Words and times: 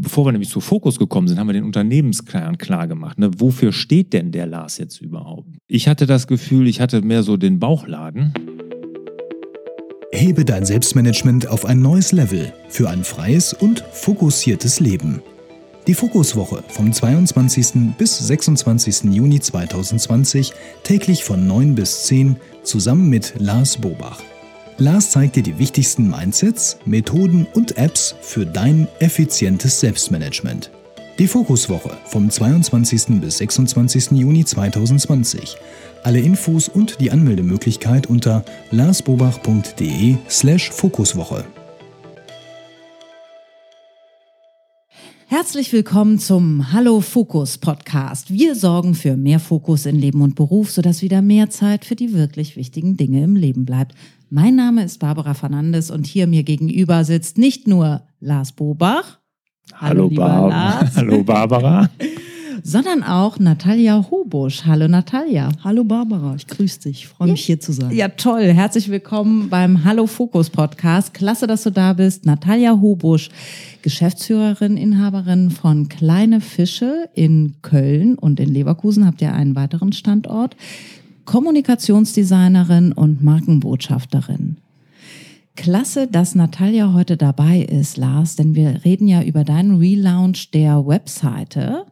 bevor 0.00 0.24
wir 0.24 0.32
nämlich 0.32 0.48
zu 0.48 0.60
Fokus 0.60 0.98
gekommen 0.98 1.28
sind, 1.28 1.38
haben 1.38 1.48
wir 1.48 1.52
den 1.52 1.64
Unternehmenskern 1.64 2.58
klar 2.58 2.88
gemacht. 2.88 3.18
Ne? 3.18 3.30
Wofür 3.38 3.72
steht 3.72 4.12
denn 4.12 4.32
der 4.32 4.46
Lars 4.46 4.78
jetzt 4.78 5.00
überhaupt? 5.00 5.48
Ich 5.68 5.88
hatte 5.88 6.06
das 6.06 6.26
Gefühl, 6.26 6.66
ich 6.66 6.80
hatte 6.80 7.02
mehr 7.02 7.22
so 7.22 7.36
den 7.36 7.58
Bauchladen. 7.58 8.32
Hebe 10.12 10.44
dein 10.44 10.64
Selbstmanagement 10.64 11.46
auf 11.46 11.64
ein 11.64 11.80
neues 11.80 12.12
Level 12.12 12.52
für 12.68 12.90
ein 12.90 13.04
freies 13.04 13.52
und 13.52 13.84
fokussiertes 13.92 14.80
Leben. 14.80 15.22
Die 15.86 15.94
Fokuswoche 15.94 16.62
vom 16.68 16.92
22. 16.92 17.96
bis 17.96 18.18
26. 18.18 19.12
Juni 19.12 19.40
2020 19.40 20.52
täglich 20.82 21.24
von 21.24 21.46
9 21.46 21.74
bis 21.74 22.04
10 22.04 22.36
zusammen 22.62 23.08
mit 23.08 23.34
Lars 23.38 23.76
Bobach. 23.78 24.20
Lars 24.80 25.10
zeigt 25.10 25.36
dir 25.36 25.42
die 25.42 25.58
wichtigsten 25.58 26.08
Mindsets, 26.08 26.78
Methoden 26.86 27.46
und 27.52 27.76
Apps 27.76 28.14
für 28.22 28.46
dein 28.46 28.88
effizientes 28.98 29.78
Selbstmanagement. 29.78 30.70
Die 31.18 31.26
Fokuswoche 31.26 31.98
vom 32.06 32.30
22. 32.30 33.20
bis 33.20 33.36
26. 33.36 34.12
Juni 34.12 34.42
2020. 34.42 35.58
Alle 36.02 36.20
Infos 36.20 36.70
und 36.70 36.98
die 36.98 37.10
Anmeldemöglichkeit 37.10 38.06
unter 38.06 38.42
larsbobach.de/slash 38.70 40.70
Fokuswoche. 40.70 41.44
Herzlich 45.26 45.74
willkommen 45.74 46.18
zum 46.18 46.72
Hallo 46.72 47.02
Fokus 47.02 47.58
Podcast. 47.58 48.32
Wir 48.32 48.54
sorgen 48.54 48.94
für 48.94 49.18
mehr 49.18 49.40
Fokus 49.40 49.84
in 49.84 49.96
Leben 49.96 50.22
und 50.22 50.36
Beruf, 50.36 50.70
sodass 50.70 51.02
wieder 51.02 51.20
mehr 51.20 51.50
Zeit 51.50 51.84
für 51.84 51.96
die 51.96 52.14
wirklich 52.14 52.56
wichtigen 52.56 52.96
Dinge 52.96 53.22
im 53.22 53.36
Leben 53.36 53.66
bleibt. 53.66 53.94
Mein 54.32 54.54
Name 54.54 54.84
ist 54.84 55.00
Barbara 55.00 55.34
Fernandes 55.34 55.90
und 55.90 56.06
hier 56.06 56.28
mir 56.28 56.44
gegenüber 56.44 57.02
sitzt 57.04 57.36
nicht 57.36 57.66
nur 57.66 58.02
Lars 58.20 58.52
Bobach. 58.52 59.18
Hallo, 59.74 60.04
Hallo, 60.04 60.10
Bar 60.10 60.48
Lars. 60.48 60.90
Hallo 60.96 61.24
Barbara. 61.24 61.90
sondern 62.62 63.02
auch 63.02 63.40
Natalia 63.40 64.06
Hobusch. 64.08 64.66
Hallo 64.66 64.86
Natalia. 64.86 65.48
Hallo 65.64 65.82
Barbara, 65.82 66.36
ich 66.36 66.46
grüße 66.46 66.82
dich, 66.82 67.08
freue 67.08 67.26
ja. 67.26 67.32
mich 67.32 67.44
hier 67.44 67.58
zu 67.58 67.72
sein. 67.72 67.90
Ja, 67.90 68.06
toll. 68.06 68.44
Herzlich 68.44 68.88
willkommen 68.88 69.48
beim 69.48 69.82
Hallo 69.82 70.06
Fokus 70.06 70.48
Podcast. 70.48 71.12
Klasse, 71.12 71.48
dass 71.48 71.64
du 71.64 71.70
da 71.70 71.94
bist. 71.94 72.24
Natalia 72.24 72.80
Hobusch, 72.80 73.30
Geschäftsführerin, 73.82 74.76
Inhaberin 74.76 75.50
von 75.50 75.88
Kleine 75.88 76.40
Fische 76.40 77.08
in 77.14 77.56
Köln 77.62 78.14
und 78.14 78.38
in 78.38 78.54
Leverkusen 78.54 79.06
habt 79.06 79.22
ihr 79.22 79.34
einen 79.34 79.56
weiteren 79.56 79.92
Standort. 79.92 80.54
Kommunikationsdesignerin 81.24 82.92
und 82.92 83.22
Markenbotschafterin. 83.22 84.58
Klasse, 85.56 86.06
dass 86.06 86.34
Natalia 86.34 86.92
heute 86.92 87.16
dabei 87.16 87.60
ist, 87.60 87.96
Lars, 87.96 88.36
denn 88.36 88.54
wir 88.54 88.84
reden 88.84 89.08
ja 89.08 89.22
über 89.22 89.44
deinen 89.44 89.76
Relaunch 89.78 90.50
der 90.52 90.86
Webseite 90.86 91.86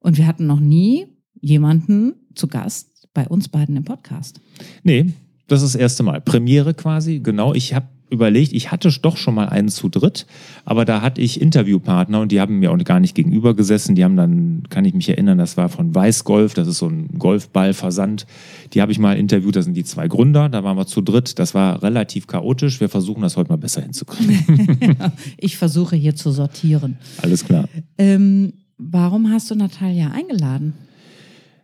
und 0.00 0.18
wir 0.18 0.26
hatten 0.26 0.46
noch 0.46 0.60
nie 0.60 1.06
jemanden 1.40 2.14
zu 2.34 2.48
Gast 2.48 3.08
bei 3.14 3.26
uns 3.26 3.48
beiden 3.48 3.76
im 3.76 3.84
Podcast. 3.84 4.40
Nee, 4.82 5.12
das 5.46 5.62
ist 5.62 5.74
das 5.74 5.80
erste 5.80 6.02
Mal. 6.02 6.20
Premiere 6.20 6.74
quasi, 6.74 7.20
genau. 7.20 7.54
Ich 7.54 7.74
habe 7.74 7.88
überlegt, 8.10 8.52
ich 8.52 8.70
hatte 8.70 8.90
doch 9.00 9.16
schon 9.16 9.34
mal 9.34 9.48
einen 9.48 9.68
zu 9.68 9.88
dritt, 9.88 10.26
aber 10.64 10.84
da 10.84 11.00
hatte 11.00 11.20
ich 11.20 11.40
Interviewpartner 11.40 12.20
und 12.20 12.32
die 12.32 12.40
haben 12.40 12.58
mir 12.58 12.72
auch 12.72 12.78
gar 12.78 13.00
nicht 13.00 13.14
gegenüber 13.14 13.54
gesessen. 13.54 13.94
Die 13.94 14.04
haben 14.04 14.16
dann, 14.16 14.64
kann 14.68 14.84
ich 14.84 14.94
mich 14.94 15.08
erinnern, 15.08 15.38
das 15.38 15.56
war 15.56 15.68
von 15.68 15.94
Weißgolf, 15.94 16.54
das 16.54 16.68
ist 16.68 16.78
so 16.78 16.88
ein 16.88 17.08
Golfballversand. 17.18 18.26
Die 18.72 18.82
habe 18.82 18.92
ich 18.92 18.98
mal 18.98 19.16
interviewt, 19.16 19.56
das 19.56 19.64
sind 19.64 19.74
die 19.74 19.84
zwei 19.84 20.08
Gründer, 20.08 20.48
da 20.48 20.64
waren 20.64 20.76
wir 20.76 20.86
zu 20.86 21.00
dritt. 21.00 21.38
Das 21.38 21.54
war 21.54 21.82
relativ 21.82 22.26
chaotisch. 22.26 22.80
Wir 22.80 22.88
versuchen 22.88 23.22
das 23.22 23.36
heute 23.36 23.50
mal 23.50 23.56
besser 23.56 23.82
hinzukriegen. 23.82 24.96
ich 25.36 25.56
versuche 25.56 25.96
hier 25.96 26.16
zu 26.16 26.30
sortieren. 26.30 26.98
Alles 27.22 27.44
klar. 27.44 27.68
Ähm, 27.98 28.52
warum 28.78 29.30
hast 29.30 29.50
du 29.50 29.54
Natalia 29.54 30.10
eingeladen? 30.10 30.74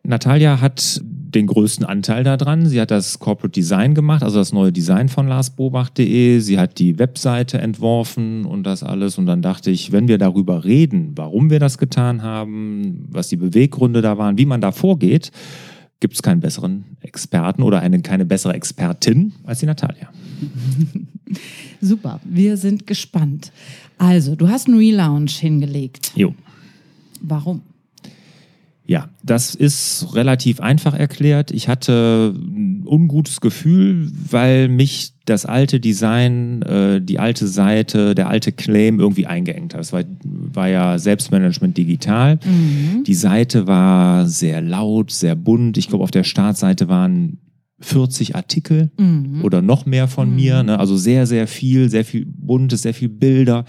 Natalia 0.02 0.60
hat 0.60 1.02
den 1.36 1.46
größten 1.46 1.84
Anteil 1.84 2.24
daran. 2.24 2.66
Sie 2.66 2.80
hat 2.80 2.90
das 2.90 3.18
Corporate 3.18 3.52
Design 3.52 3.94
gemacht, 3.94 4.22
also 4.22 4.38
das 4.38 4.52
neue 4.52 4.72
Design 4.72 5.08
von 5.08 5.28
larsbobach.de. 5.28 6.40
Sie 6.40 6.58
hat 6.58 6.78
die 6.78 6.98
Webseite 6.98 7.58
entworfen 7.58 8.44
und 8.46 8.64
das 8.64 8.82
alles. 8.82 9.18
Und 9.18 9.26
dann 9.26 9.42
dachte 9.42 9.70
ich, 9.70 9.92
wenn 9.92 10.08
wir 10.08 10.18
darüber 10.18 10.64
reden, 10.64 11.12
warum 11.14 11.50
wir 11.50 11.60
das 11.60 11.78
getan 11.78 12.22
haben, 12.22 13.06
was 13.10 13.28
die 13.28 13.36
Beweggründe 13.36 14.00
da 14.00 14.18
waren, 14.18 14.38
wie 14.38 14.46
man 14.46 14.60
da 14.60 14.72
vorgeht, 14.72 15.30
gibt 16.00 16.14
es 16.14 16.22
keinen 16.22 16.40
besseren 16.40 16.84
Experten 17.00 17.62
oder 17.62 17.80
eine, 17.80 18.00
keine 18.00 18.24
bessere 18.24 18.54
Expertin 18.54 19.32
als 19.44 19.60
die 19.60 19.66
Natalia. 19.66 20.08
Super, 21.80 22.20
wir 22.24 22.56
sind 22.56 22.86
gespannt. 22.86 23.52
Also, 23.98 24.34
du 24.34 24.48
hast 24.48 24.68
einen 24.68 24.78
Relaunch 24.78 25.38
hingelegt. 25.38 26.12
Jo. 26.14 26.34
Warum? 27.20 27.62
Ja, 28.88 29.08
das 29.24 29.56
ist 29.56 30.14
relativ 30.14 30.60
einfach 30.60 30.94
erklärt. 30.94 31.50
Ich 31.50 31.68
hatte 31.68 32.32
ein 32.36 32.84
ungutes 32.86 33.40
Gefühl, 33.40 34.12
weil 34.30 34.68
mich 34.68 35.12
das 35.24 35.44
alte 35.44 35.80
Design, 35.80 36.62
äh, 36.62 37.00
die 37.00 37.18
alte 37.18 37.48
Seite, 37.48 38.14
der 38.14 38.28
alte 38.28 38.52
Claim 38.52 39.00
irgendwie 39.00 39.26
eingeengt 39.26 39.74
hat. 39.74 39.80
Es 39.80 39.92
war, 39.92 40.04
war 40.22 40.68
ja 40.68 41.00
Selbstmanagement 41.00 41.76
digital. 41.76 42.38
Mhm. 42.44 43.02
Die 43.02 43.14
Seite 43.14 43.66
war 43.66 44.28
sehr 44.28 44.60
laut, 44.60 45.10
sehr 45.10 45.34
bunt. 45.34 45.78
Ich 45.78 45.88
glaube, 45.88 46.04
auf 46.04 46.12
der 46.12 46.24
Startseite 46.24 46.88
waren 46.88 47.38
40 47.80 48.36
Artikel 48.36 48.92
mhm. 48.98 49.42
oder 49.42 49.62
noch 49.62 49.84
mehr 49.84 50.06
von 50.06 50.30
mhm. 50.30 50.36
mir. 50.36 50.62
Ne? 50.62 50.78
Also 50.78 50.96
sehr, 50.96 51.26
sehr 51.26 51.48
viel, 51.48 51.90
sehr 51.90 52.04
viel 52.04 52.24
Buntes, 52.24 52.82
sehr 52.82 52.94
viel 52.94 53.08
Bilder. 53.08 53.64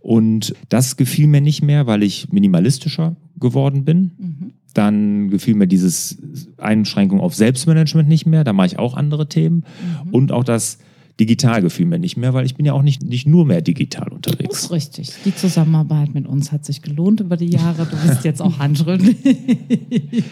Und 0.00 0.54
das 0.70 0.96
gefiel 0.96 1.26
mir 1.26 1.42
nicht 1.42 1.62
mehr, 1.62 1.86
weil 1.86 2.02
ich 2.02 2.32
minimalistischer 2.32 3.16
geworden 3.44 3.84
bin. 3.84 4.10
Mhm. 4.18 4.52
Dann 4.72 5.30
gefiel 5.30 5.54
mir 5.54 5.68
dieses 5.68 6.18
Einschränkung 6.58 7.20
auf 7.20 7.34
Selbstmanagement 7.34 8.08
nicht 8.08 8.26
mehr. 8.26 8.42
Da 8.42 8.52
mache 8.52 8.66
ich 8.66 8.78
auch 8.80 8.96
andere 8.96 9.28
Themen. 9.28 9.64
Mhm. 10.04 10.10
Und 10.10 10.32
auch 10.32 10.42
das 10.42 10.78
digital 11.20 11.62
gefiel 11.62 11.86
mir 11.86 12.00
nicht 12.00 12.16
mehr, 12.16 12.34
weil 12.34 12.44
ich 12.44 12.56
bin 12.56 12.66
ja 12.66 12.72
auch 12.72 12.82
nicht, 12.82 13.04
nicht 13.04 13.26
nur 13.26 13.46
mehr 13.46 13.60
digital 13.60 14.08
unterwegs. 14.08 14.48
Das 14.48 14.64
ist 14.64 14.70
richtig. 14.72 15.12
Die 15.24 15.34
Zusammenarbeit 15.34 16.12
mit 16.12 16.26
uns 16.26 16.50
hat 16.50 16.64
sich 16.64 16.82
gelohnt 16.82 17.20
über 17.20 17.36
die 17.36 17.50
Jahre. 17.50 17.86
Du 17.86 17.96
bist 18.08 18.24
jetzt 18.24 18.42
auch 18.42 18.58
handschriftlich. 18.58 19.16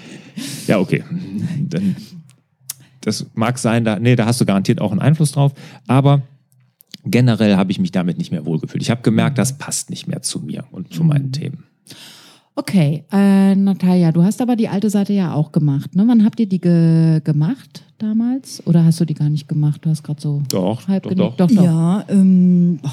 ja, 0.66 0.80
okay. 0.80 1.04
Dann, 1.68 1.94
das 3.02 3.26
mag 3.34 3.58
sein, 3.58 3.84
da, 3.84 4.00
nee, 4.00 4.16
da 4.16 4.26
hast 4.26 4.40
du 4.40 4.44
garantiert 4.44 4.80
auch 4.80 4.90
einen 4.90 5.00
Einfluss 5.00 5.32
drauf. 5.32 5.52
Aber 5.86 6.22
generell 7.04 7.56
habe 7.56 7.70
ich 7.70 7.78
mich 7.78 7.92
damit 7.92 8.18
nicht 8.18 8.32
mehr 8.32 8.44
wohlgefühlt. 8.44 8.82
Ich 8.82 8.90
habe 8.90 9.02
gemerkt, 9.02 9.38
das 9.38 9.58
passt 9.58 9.90
nicht 9.90 10.08
mehr 10.08 10.22
zu 10.22 10.40
mir 10.40 10.64
und 10.72 10.92
zu 10.92 11.04
meinen 11.04 11.26
mhm. 11.26 11.32
Themen. 11.32 11.64
Okay, 12.54 13.04
äh, 13.10 13.54
Natalia, 13.54 14.12
du 14.12 14.22
hast 14.22 14.42
aber 14.42 14.56
die 14.56 14.68
alte 14.68 14.90
Seite 14.90 15.14
ja 15.14 15.32
auch 15.32 15.52
gemacht. 15.52 15.94
Ne? 15.96 16.04
Wann 16.06 16.22
habt 16.22 16.38
ihr 16.38 16.46
die 16.46 16.60
ge 16.60 17.20
gemacht 17.24 17.82
damals? 17.96 18.62
Oder 18.66 18.84
hast 18.84 19.00
du 19.00 19.06
die 19.06 19.14
gar 19.14 19.30
nicht 19.30 19.48
gemacht? 19.48 19.80
Du 19.84 19.90
hast 19.90 20.02
gerade 20.02 20.20
so 20.20 20.42
doch, 20.50 20.86
halb 20.86 21.04
doch, 21.04 21.14
doch. 21.14 21.36
doch, 21.36 21.46
doch. 21.48 21.64
Ja, 21.64 22.04
ähm, 22.08 22.78
oh, 22.82 22.88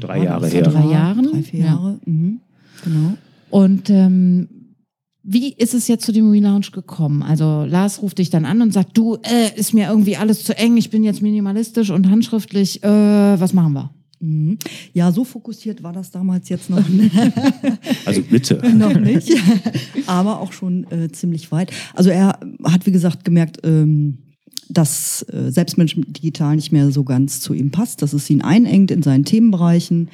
drei 0.00 0.24
Jahre 0.24 0.48
her. 0.48 0.62
Drei 0.62 0.92
Jahren? 0.92 1.24
Drei, 1.24 1.42
vier 1.42 1.60
Jahre, 1.60 1.98
ja. 2.04 2.12
mhm. 2.12 2.40
genau. 2.84 3.14
Und 3.48 3.88
ähm, 3.88 4.48
wie 5.22 5.54
ist 5.54 5.72
es 5.72 5.88
jetzt 5.88 6.04
zu 6.04 6.12
dem 6.12 6.30
Relaunch 6.30 6.70
gekommen? 6.70 7.22
Also 7.22 7.64
Lars 7.64 8.02
ruft 8.02 8.18
dich 8.18 8.28
dann 8.28 8.44
an 8.44 8.60
und 8.60 8.72
sagt, 8.72 8.96
du, 8.96 9.16
äh, 9.22 9.58
ist 9.58 9.72
mir 9.72 9.88
irgendwie 9.88 10.18
alles 10.18 10.44
zu 10.44 10.56
eng, 10.56 10.76
ich 10.76 10.90
bin 10.90 11.02
jetzt 11.02 11.22
minimalistisch 11.22 11.90
und 11.90 12.10
handschriftlich, 12.10 12.84
äh, 12.84 13.40
was 13.40 13.54
machen 13.54 13.72
wir? 13.72 13.90
Mhm. 14.20 14.58
Ja, 14.92 15.12
so 15.12 15.24
fokussiert 15.24 15.82
war 15.82 15.92
das 15.92 16.10
damals 16.10 16.48
jetzt 16.48 16.70
noch 16.70 16.88
nicht. 16.88 17.14
Also 18.04 18.22
bitte. 18.22 18.62
noch 18.76 18.98
nicht, 18.98 19.32
aber 20.06 20.40
auch 20.40 20.52
schon 20.52 20.84
äh, 20.90 21.10
ziemlich 21.10 21.50
weit. 21.50 21.72
Also 21.94 22.10
er 22.10 22.38
hat, 22.64 22.86
wie 22.86 22.92
gesagt, 22.92 23.24
gemerkt, 23.24 23.58
ähm, 23.64 24.18
dass 24.68 25.22
äh, 25.32 25.50
Selbstmanagement 25.50 26.16
digital 26.16 26.56
nicht 26.56 26.72
mehr 26.72 26.90
so 26.92 27.04
ganz 27.04 27.40
zu 27.40 27.52
ihm 27.52 27.70
passt, 27.70 28.02
dass 28.02 28.12
es 28.12 28.30
ihn 28.30 28.42
einengt 28.42 28.90
in 28.90 29.02
seinen 29.02 29.24
Themenbereichen 29.24 30.08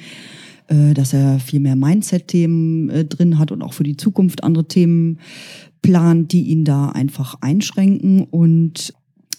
äh, 0.67 0.93
dass 0.93 1.13
er 1.13 1.39
viel 1.39 1.59
mehr 1.59 1.75
Mindset-Themen 1.75 2.89
äh, 2.89 3.05
drin 3.05 3.37
hat 3.37 3.51
und 3.51 3.61
auch 3.61 3.73
für 3.73 3.83
die 3.83 3.97
Zukunft 3.97 4.43
andere 4.43 4.67
Themen 4.67 5.19
plant, 5.81 6.31
die 6.31 6.43
ihn 6.43 6.63
da 6.63 6.89
einfach 6.89 7.35
einschränken. 7.41 8.23
Und 8.23 8.93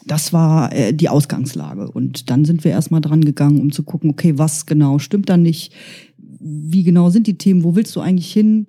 das 0.06 0.32
war 0.32 0.72
äh, 0.72 0.92
die 0.92 1.08
Ausgangslage. 1.08 1.90
Und 1.90 2.30
dann 2.30 2.44
sind 2.44 2.64
wir 2.64 2.70
erstmal 2.70 3.00
dran 3.00 3.24
gegangen, 3.24 3.60
um 3.60 3.72
zu 3.72 3.82
gucken, 3.82 4.10
okay, 4.10 4.38
was 4.38 4.66
genau 4.66 4.98
stimmt 4.98 5.28
da 5.28 5.36
nicht? 5.36 5.72
Wie 6.18 6.82
genau 6.82 7.10
sind 7.10 7.26
die 7.26 7.38
Themen? 7.38 7.64
Wo 7.64 7.74
willst 7.74 7.94
du 7.96 8.00
eigentlich 8.00 8.32
hin? 8.32 8.66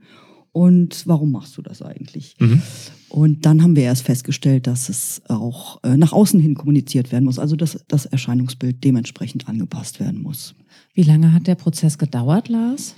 Und 0.51 1.05
warum 1.05 1.31
machst 1.31 1.57
du 1.57 1.61
das 1.61 1.81
eigentlich? 1.81 2.35
Mhm. 2.39 2.61
Und 3.09 3.45
dann 3.45 3.61
haben 3.61 3.75
wir 3.75 3.83
erst 3.83 4.03
festgestellt, 4.03 4.67
dass 4.67 4.87
es 4.87 5.21
auch 5.27 5.83
äh, 5.83 5.97
nach 5.97 6.13
außen 6.13 6.39
hin 6.39 6.55
kommuniziert 6.55 7.11
werden 7.11 7.25
muss, 7.25 7.39
also 7.39 7.57
dass 7.57 7.83
das 7.87 8.05
Erscheinungsbild 8.05 8.83
dementsprechend 8.83 9.49
angepasst 9.49 9.99
werden 9.99 10.21
muss. 10.21 10.55
Wie 10.93 11.03
lange 11.03 11.33
hat 11.33 11.47
der 11.47 11.55
Prozess 11.55 11.97
gedauert, 11.97 12.47
Lars? 12.47 12.95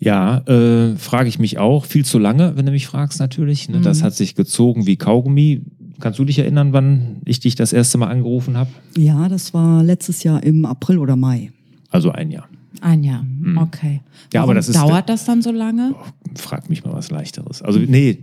Ja, 0.00 0.38
äh, 0.48 0.96
frage 0.96 1.28
ich 1.28 1.38
mich 1.38 1.58
auch. 1.58 1.84
Viel 1.84 2.04
zu 2.04 2.18
lange, 2.18 2.56
wenn 2.56 2.66
du 2.66 2.72
mich 2.72 2.86
fragst, 2.86 3.20
natürlich. 3.20 3.68
Ne? 3.68 3.78
Mhm. 3.78 3.82
Das 3.82 4.02
hat 4.02 4.14
sich 4.14 4.34
gezogen 4.34 4.86
wie 4.86 4.96
Kaugummi. 4.96 5.62
Kannst 6.00 6.18
du 6.18 6.24
dich 6.24 6.38
erinnern, 6.38 6.72
wann 6.72 7.16
ich 7.24 7.40
dich 7.40 7.54
das 7.54 7.72
erste 7.72 7.98
Mal 7.98 8.08
angerufen 8.08 8.56
habe? 8.56 8.70
Ja, 8.96 9.28
das 9.28 9.52
war 9.54 9.82
letztes 9.82 10.22
Jahr 10.22 10.42
im 10.42 10.64
April 10.64 10.98
oder 10.98 11.16
Mai. 11.16 11.52
Also 11.90 12.10
ein 12.12 12.30
Jahr. 12.30 12.48
Ein 12.82 13.02
Jahr, 13.04 13.26
okay. 13.56 14.00
Ja, 14.32 14.42
aber 14.42 14.54
das 14.54 14.68
ist- 14.68 14.76
dauert 14.76 15.08
das 15.10 15.24
dann 15.26 15.42
so 15.42 15.50
lange? 15.50 15.94
Frag 16.36 16.70
mich 16.70 16.82
mal 16.84 16.94
was 16.94 17.10
leichteres. 17.10 17.60
Also 17.60 17.78
nee, 17.80 18.16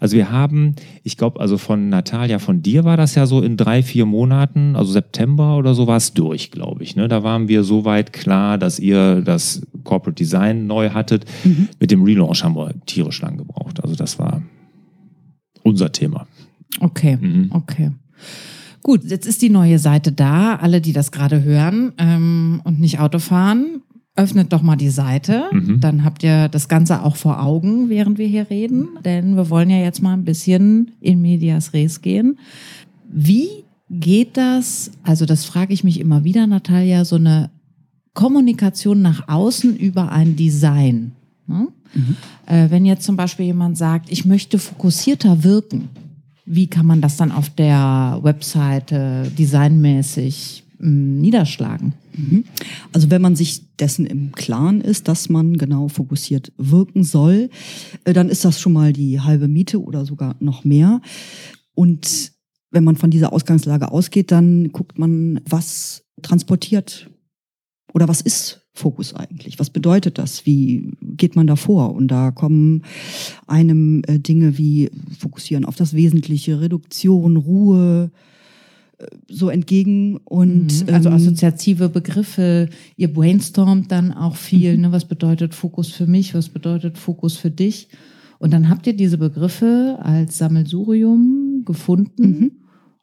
also 0.00 0.16
wir 0.16 0.30
haben, 0.30 0.74
ich 1.02 1.16
glaube, 1.16 1.40
also 1.40 1.56
von 1.56 1.88
Natalia, 1.88 2.38
von 2.40 2.60
dir 2.62 2.84
war 2.84 2.96
das 2.98 3.14
ja 3.14 3.24
so 3.26 3.40
in 3.40 3.56
drei, 3.56 3.82
vier 3.82 4.04
Monaten, 4.04 4.76
also 4.76 4.92
September 4.92 5.56
oder 5.56 5.74
so 5.74 5.86
war 5.86 5.96
es 5.96 6.12
durch, 6.12 6.50
glaube 6.50 6.82
ich. 6.82 6.94
Ne? 6.96 7.08
Da 7.08 7.22
waren 7.22 7.48
wir 7.48 7.62
so 7.64 7.84
weit 7.86 8.12
klar, 8.12 8.58
dass 8.58 8.78
ihr 8.80 9.22
das 9.22 9.62
Corporate 9.84 10.16
Design 10.16 10.66
neu 10.66 10.90
hattet. 10.90 11.24
Mit 11.80 11.90
dem 11.90 12.02
Relaunch 12.02 12.42
haben 12.44 12.56
wir 12.56 12.74
tierisch 12.84 13.22
lang 13.22 13.38
gebraucht. 13.38 13.82
Also 13.82 13.94
das 13.94 14.18
war 14.18 14.42
unser 15.62 15.92
Thema. 15.92 16.26
Okay, 16.80 17.16
Mhm. 17.20 17.48
okay. 17.50 17.90
Gut, 18.82 19.04
jetzt 19.04 19.26
ist 19.26 19.42
die 19.42 19.50
neue 19.50 19.78
Seite 19.78 20.10
da. 20.12 20.56
Alle, 20.56 20.80
die 20.80 20.92
das 20.92 21.12
gerade 21.12 21.42
hören 21.44 21.92
ähm, 21.98 22.60
und 22.64 22.80
nicht 22.80 22.98
Auto 22.98 23.18
fahren, 23.20 23.82
öffnet 24.16 24.52
doch 24.52 24.62
mal 24.62 24.76
die 24.76 24.90
Seite. 24.90 25.44
Mhm. 25.52 25.80
Dann 25.80 26.04
habt 26.04 26.22
ihr 26.24 26.48
das 26.48 26.68
Ganze 26.68 27.02
auch 27.04 27.14
vor 27.16 27.40
Augen, 27.42 27.88
während 27.88 28.18
wir 28.18 28.26
hier 28.26 28.50
reden. 28.50 28.88
Denn 29.04 29.36
wir 29.36 29.50
wollen 29.50 29.70
ja 29.70 29.78
jetzt 29.78 30.02
mal 30.02 30.14
ein 30.14 30.24
bisschen 30.24 30.90
in 31.00 31.20
medias 31.22 31.72
res 31.74 32.00
gehen. 32.02 32.38
Wie 33.08 33.48
geht 33.88 34.36
das? 34.36 34.90
Also 35.04 35.26
das 35.26 35.44
frage 35.44 35.72
ich 35.72 35.84
mich 35.84 36.00
immer 36.00 36.24
wieder, 36.24 36.46
Natalia, 36.46 37.04
so 37.04 37.16
eine 37.16 37.50
Kommunikation 38.14 39.00
nach 39.00 39.28
außen 39.28 39.76
über 39.76 40.12
ein 40.12 40.36
Design. 40.36 41.12
Ne? 41.46 41.68
Äh, 42.46 42.70
wenn 42.70 42.84
jetzt 42.84 43.04
zum 43.04 43.16
Beispiel 43.16 43.46
jemand 43.46 43.78
sagt, 43.78 44.10
ich 44.10 44.24
möchte 44.24 44.58
fokussierter 44.58 45.44
wirken, 45.44 45.88
wie 46.44 46.66
kann 46.66 46.86
man 46.86 47.00
das 47.00 47.16
dann 47.16 47.32
auf 47.32 47.50
der 47.50 48.18
Webseite 48.22 49.30
designmäßig 49.38 50.64
mh, 50.78 51.20
niederschlagen? 51.20 51.94
Also 52.92 53.10
wenn 53.10 53.22
man 53.22 53.36
sich 53.36 53.76
dessen 53.76 54.06
im 54.06 54.32
Klaren 54.32 54.80
ist, 54.80 55.08
dass 55.08 55.28
man 55.28 55.56
genau 55.56 55.88
fokussiert 55.88 56.52
wirken 56.58 57.04
soll, 57.04 57.50
äh, 58.04 58.12
dann 58.12 58.28
ist 58.28 58.44
das 58.44 58.60
schon 58.60 58.72
mal 58.72 58.92
die 58.92 59.20
halbe 59.20 59.48
Miete 59.48 59.82
oder 59.82 60.04
sogar 60.04 60.36
noch 60.40 60.64
mehr. 60.64 61.00
Und 61.74 62.32
wenn 62.70 62.84
man 62.84 62.96
von 62.96 63.10
dieser 63.10 63.32
Ausgangslage 63.32 63.90
ausgeht, 63.90 64.30
dann 64.30 64.72
guckt 64.72 64.98
man, 64.98 65.40
was 65.48 66.04
transportiert 66.22 67.10
oder 67.92 68.08
was 68.08 68.20
ist 68.20 68.61
Fokus 68.74 69.14
eigentlich? 69.14 69.58
Was 69.58 69.68
bedeutet 69.70 70.16
das? 70.18 70.46
Wie 70.46 70.92
geht 71.02 71.36
man 71.36 71.46
da 71.46 71.56
vor? 71.56 71.94
Und 71.94 72.08
da 72.08 72.30
kommen 72.30 72.82
einem 73.46 74.02
äh, 74.06 74.18
Dinge 74.18 74.56
wie 74.56 74.90
Fokussieren 75.18 75.64
auf 75.66 75.76
das 75.76 75.92
Wesentliche, 75.94 76.60
Reduktion, 76.60 77.36
Ruhe 77.36 78.10
äh, 78.98 79.04
so 79.28 79.50
entgegen 79.50 80.16
und 80.24 80.86
Mhm. 80.88 80.94
also 80.94 81.10
ähm, 81.10 81.14
assoziative 81.16 81.90
Begriffe, 81.90 82.70
ihr 82.96 83.12
brainstormt 83.12 83.92
dann 83.92 84.10
auch 84.12 84.36
viel, 84.36 84.74
Mhm. 84.76 84.80
ne? 84.82 84.92
was 84.92 85.04
bedeutet 85.04 85.54
Fokus 85.54 85.90
für 85.90 86.06
mich, 86.06 86.34
was 86.34 86.48
bedeutet 86.48 86.96
Fokus 86.96 87.36
für 87.36 87.50
dich? 87.50 87.88
Und 88.38 88.52
dann 88.52 88.68
habt 88.70 88.86
ihr 88.86 88.94
diese 88.96 89.18
Begriffe 89.18 89.98
als 90.00 90.38
Sammelsurium 90.38 91.62
gefunden 91.66 92.22
Mhm. 92.40 92.52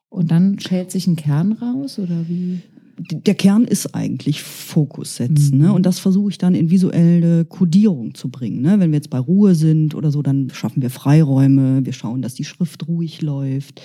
und 0.09 0.31
dann 0.31 0.59
schält 0.59 0.89
sich 0.91 1.05
ein 1.07 1.15
Kern 1.15 1.51
raus 1.53 1.99
oder 1.99 2.27
wie? 2.27 2.59
Der 2.99 3.35
Kern 3.35 3.63
ist 3.63 3.95
eigentlich 3.95 4.41
Fokus 4.43 5.15
setzen. 5.15 5.57
Mhm. 5.57 5.63
Ne? 5.63 5.73
Und 5.73 5.85
das 5.85 5.99
versuche 5.99 6.31
ich 6.31 6.37
dann 6.37 6.55
in 6.55 6.69
visuelle 6.69 7.45
Kodierung 7.45 8.13
zu 8.13 8.29
bringen. 8.29 8.61
Ne? 8.61 8.79
Wenn 8.79 8.91
wir 8.91 8.97
jetzt 8.97 9.09
bei 9.09 9.19
Ruhe 9.19 9.55
sind 9.55 9.95
oder 9.95 10.11
so, 10.11 10.21
dann 10.21 10.49
schaffen 10.51 10.81
wir 10.81 10.89
Freiräume. 10.89 11.85
Wir 11.85 11.93
schauen, 11.93 12.21
dass 12.21 12.33
die 12.33 12.43
Schrift 12.43 12.87
ruhig 12.87 13.21
läuft. 13.21 13.81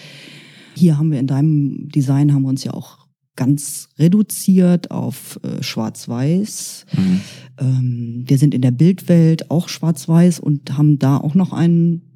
Hier 0.76 0.98
haben 0.98 1.12
wir 1.12 1.20
in 1.20 1.26
deinem 1.26 1.88
Design 1.88 2.34
haben 2.34 2.42
wir 2.42 2.48
uns 2.48 2.64
ja 2.64 2.74
auch 2.74 3.04
ganz 3.36 3.88
reduziert 3.98 4.90
auf 4.90 5.40
äh, 5.42 5.62
Schwarz-Weiß. 5.62 6.86
Ähm, 7.60 8.24
wir 8.26 8.38
sind 8.38 8.54
in 8.54 8.62
der 8.62 8.70
Bildwelt 8.70 9.50
auch 9.50 9.68
Schwarz-Weiß 9.68 10.40
und 10.40 10.76
haben 10.76 10.98
da 10.98 11.16
auch 11.16 11.34
noch 11.34 11.52
einen 11.52 12.13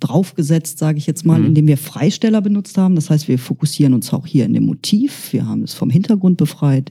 draufgesetzt, 0.00 0.78
sage 0.78 0.98
ich 0.98 1.06
jetzt 1.06 1.24
mal, 1.26 1.38
Mhm. 1.40 1.46
indem 1.46 1.66
wir 1.66 1.78
Freisteller 1.78 2.40
benutzt 2.40 2.76
haben. 2.78 2.94
Das 2.94 3.10
heißt, 3.10 3.28
wir 3.28 3.38
fokussieren 3.38 3.94
uns 3.94 4.12
auch 4.12 4.26
hier 4.26 4.44
in 4.44 4.54
dem 4.54 4.66
Motiv. 4.66 5.32
Wir 5.32 5.46
haben 5.46 5.62
es 5.62 5.74
vom 5.74 5.90
Hintergrund 5.90 6.36
befreit. 6.36 6.90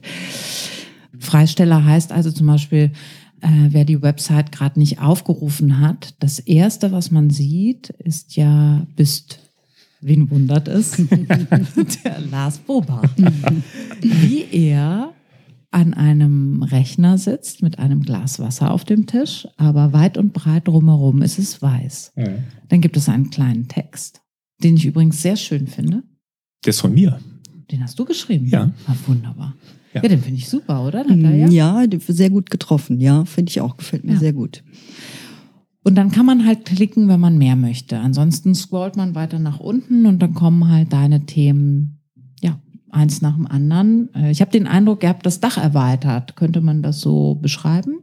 Freisteller 1.18 1.84
heißt 1.84 2.12
also 2.12 2.30
zum 2.30 2.46
Beispiel, 2.46 2.92
äh, 3.40 3.48
wer 3.70 3.84
die 3.84 4.02
Website 4.02 4.52
gerade 4.52 4.78
nicht 4.78 5.00
aufgerufen 5.00 5.80
hat, 5.80 6.14
das 6.20 6.38
erste, 6.38 6.92
was 6.92 7.10
man 7.10 7.30
sieht, 7.30 7.90
ist 7.98 8.36
ja, 8.36 8.86
bist, 8.96 9.38
wen 10.00 10.30
wundert 10.30 10.68
es? 10.68 10.96
Der 12.04 12.20
Lars 12.30 12.58
Bobach. 12.58 13.04
Wie 14.00 14.44
er 14.50 15.12
an 15.70 15.92
einem 15.94 16.62
Rechner 16.62 17.18
sitzt 17.18 17.62
mit 17.62 17.78
einem 17.78 18.02
Glas 18.02 18.38
Wasser 18.40 18.70
auf 18.70 18.84
dem 18.84 19.06
Tisch, 19.06 19.46
aber 19.56 19.92
weit 19.92 20.16
und 20.16 20.32
breit 20.32 20.66
drumherum 20.66 21.20
ist 21.22 21.38
es 21.38 21.60
weiß. 21.60 22.12
Dann 22.68 22.80
gibt 22.80 22.96
es 22.96 23.08
einen 23.08 23.30
kleinen 23.30 23.68
Text, 23.68 24.22
den 24.62 24.76
ich 24.76 24.86
übrigens 24.86 25.20
sehr 25.20 25.36
schön 25.36 25.66
finde. 25.66 26.02
Der 26.64 26.70
ist 26.70 26.80
von 26.80 26.94
mir. 26.94 27.20
Den 27.70 27.82
hast 27.82 27.98
du 27.98 28.04
geschrieben? 28.06 28.46
Ja. 28.46 28.70
Ah, 28.86 28.94
wunderbar. 29.06 29.54
Ja, 29.92 30.02
Ja. 30.02 30.08
den 30.08 30.20
finde 30.22 30.38
ich 30.38 30.48
super, 30.48 30.84
oder, 30.86 31.04
Natalia? 31.04 31.48
Ja, 31.48 31.84
sehr 32.06 32.30
gut 32.30 32.50
getroffen. 32.50 32.98
Ja, 33.00 33.24
finde 33.26 33.50
ich 33.50 33.60
auch. 33.60 33.76
Gefällt 33.76 34.04
mir 34.04 34.14
Ja. 34.14 34.18
sehr 34.18 34.32
gut. 34.32 34.62
Und 35.84 35.94
dann 35.94 36.10
kann 36.10 36.26
man 36.26 36.44
halt 36.46 36.64
klicken, 36.64 37.08
wenn 37.08 37.20
man 37.20 37.38
mehr 37.38 37.56
möchte. 37.56 37.98
Ansonsten 37.98 38.54
scrollt 38.54 38.96
man 38.96 39.14
weiter 39.14 39.38
nach 39.38 39.60
unten 39.60 40.06
und 40.06 40.18
dann 40.20 40.34
kommen 40.34 40.68
halt 40.68 40.92
deine 40.92 41.24
Themen, 41.26 41.97
ja, 41.97 41.97
eins 42.90 43.22
nach 43.22 43.34
dem 43.36 43.46
anderen. 43.46 44.08
Äh, 44.14 44.30
Ich 44.30 44.40
habe 44.40 44.50
den 44.50 44.66
Eindruck, 44.66 45.02
ihr 45.02 45.08
habt 45.08 45.26
das 45.26 45.40
Dach 45.40 45.58
erweitert. 45.58 46.36
Könnte 46.36 46.60
man 46.60 46.82
das 46.82 47.00
so 47.00 47.34
beschreiben? 47.36 47.98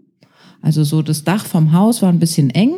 Also 0.61 0.83
so 0.83 1.01
das 1.01 1.23
Dach 1.23 1.45
vom 1.45 1.71
Haus 1.73 2.01
war 2.01 2.09
ein 2.09 2.19
bisschen 2.19 2.49
eng 2.49 2.73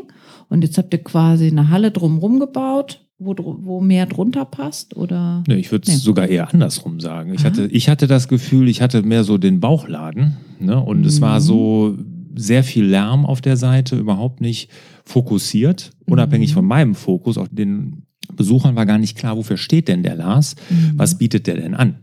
und 0.50 0.64
jetzt 0.64 0.78
habt 0.78 0.94
ihr 0.94 1.04
quasi 1.04 1.48
eine 1.48 1.70
Halle 1.70 1.92
drumherum 1.92 2.40
gebaut, 2.40 3.06
wo, 3.20 3.34
wo 3.38 3.82
mehr 3.82 4.06
drunter 4.06 4.46
passt 4.46 4.96
oder? 4.98 5.44
Nee, 5.48 5.56
ich 5.56 5.72
würde 5.72 5.84
es 5.88 5.96
Nee. 5.96 6.00
sogar 6.04 6.28
eher 6.28 6.54
andersrum 6.54 7.00
sagen. 7.00 7.34
Ich 7.34 7.42
Aha. 7.42 7.48
hatte, 7.50 7.66
ich 7.68 7.88
hatte 7.90 8.08
das 8.08 8.28
Gefühl, 8.28 8.68
ich 8.68 8.82
hatte 8.82 9.04
mehr 9.04 9.24
so 9.24 9.38
den 9.38 9.60
Bauchladen. 9.60 10.38
Ne? 10.60 10.80
Und 10.82 11.06
es 11.06 11.20
Mhm. 11.20 11.24
war 11.24 11.42
so 11.42 11.98
sehr 12.36 12.64
viel 12.64 12.86
Lärm 12.86 13.26
auf 13.26 13.42
der 13.42 13.58
Seite, 13.58 13.98
überhaupt 13.98 14.42
nicht 14.42 14.70
fokussiert, 15.06 15.92
unabhängig 16.06 16.52
Mhm. 16.52 16.56
von 16.56 16.66
meinem 16.66 16.96
Fokus. 16.96 17.38
Auch 17.38 17.48
den 17.50 18.04
Besuchern 18.34 18.76
war 18.76 18.86
gar 18.86 18.98
nicht 18.98 19.18
klar, 19.18 19.38
wofür 19.38 19.58
steht 19.58 19.88
denn 19.88 20.04
der 20.04 20.16
Lars? 20.16 20.56
Mhm. 20.70 20.94
Was 20.96 21.18
bietet 21.18 21.48
der 21.48 21.56
denn 21.56 21.74
an? 21.74 21.96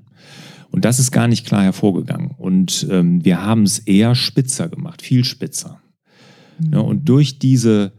Und 0.71 0.85
das 0.85 0.99
ist 0.99 1.13
gar 1.13 1.29
nicht 1.29 1.47
klar 1.47 1.63
hervorgegangen. 1.63 2.33
Und 2.37 2.87
ähm, 2.91 3.25
wir 3.25 3.43
haben 3.43 3.63
es 3.63 3.79
eher 3.79 4.15
spitzer 4.15 4.69
gemacht, 4.69 5.03
viel 5.03 5.25
spitzer. 5.25 5.81
Ja, 6.73 6.81
und 6.81 7.09
durch 7.09 7.39
diese 7.39 7.93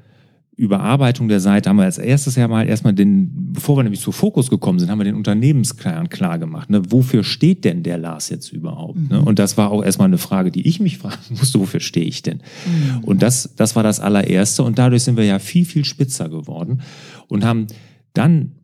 Überarbeitung 0.57 1.27
der 1.27 1.41
Seite 1.41 1.70
haben 1.70 1.77
wir 1.77 1.84
als 1.84 1.98
erstes 1.98 2.36
ja 2.36 2.48
mal 2.48 2.67
erstmal 2.67 2.94
den, 2.94 3.51
bevor 3.53 3.77
wir 3.77 3.84
nämlich 3.84 4.00
zu 4.00 4.13
Fokus 4.13 4.50
gekommen 4.50 4.79
sind, 4.79 4.89
haben 4.89 5.00
wir 5.00 5.05
den 5.05 5.15
Unternehmenskern 5.15 6.08
klar 6.08 6.39
gemacht. 6.39 6.70
Ne? 6.70 6.82
Wofür 6.89 7.25
steht 7.25 7.65
denn 7.65 7.84
der 7.84 7.98
Lars 7.98 8.29
jetzt 8.29 8.53
überhaupt? 8.53 9.10
Ne? 9.10 9.22
Und 9.22 9.38
das 9.38 9.58
war 9.58 9.72
auch 9.72 9.84
erstmal 9.84 10.08
eine 10.08 10.17
Frage, 10.17 10.51
die 10.51 10.65
ich 10.65 10.79
mich 10.79 10.98
fragen 10.98 11.17
musste, 11.29 11.60
wofür 11.60 11.82
stehe 11.82 12.05
ich 12.05 12.24
denn? 12.24 12.41
Und 13.01 13.22
das, 13.22 13.53
das 13.58 13.75
war 13.75 13.84
das 13.84 14.00
allererste. 14.00 14.63
Und 14.63 14.79
dadurch 14.79 15.03
sind 15.03 15.17
wir 15.17 15.25
ja 15.25 15.39
viel, 15.39 15.65
viel 15.65 15.84
spitzer 15.84 16.29
geworden 16.29 16.82
und 17.27 17.44
haben 17.44 17.67
dann 18.17 18.55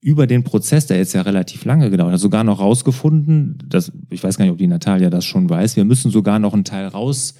über 0.00 0.26
den 0.26 0.44
Prozess, 0.44 0.86
der 0.86 0.98
jetzt 0.98 1.12
ja 1.12 1.22
relativ 1.22 1.64
lange 1.64 1.90
gedauert 1.90 2.12
hat, 2.12 2.20
sogar 2.20 2.44
noch 2.44 2.60
rausgefunden, 2.60 3.58
dass, 3.66 3.92
ich 4.10 4.22
weiß 4.22 4.38
gar 4.38 4.44
nicht, 4.44 4.52
ob 4.52 4.58
die 4.58 4.66
Natalia 4.66 5.10
das 5.10 5.24
schon 5.24 5.50
weiß, 5.50 5.76
wir 5.76 5.84
müssen 5.84 6.10
sogar 6.10 6.38
noch 6.38 6.54
einen 6.54 6.64
Teil 6.64 6.86
raus 6.86 7.34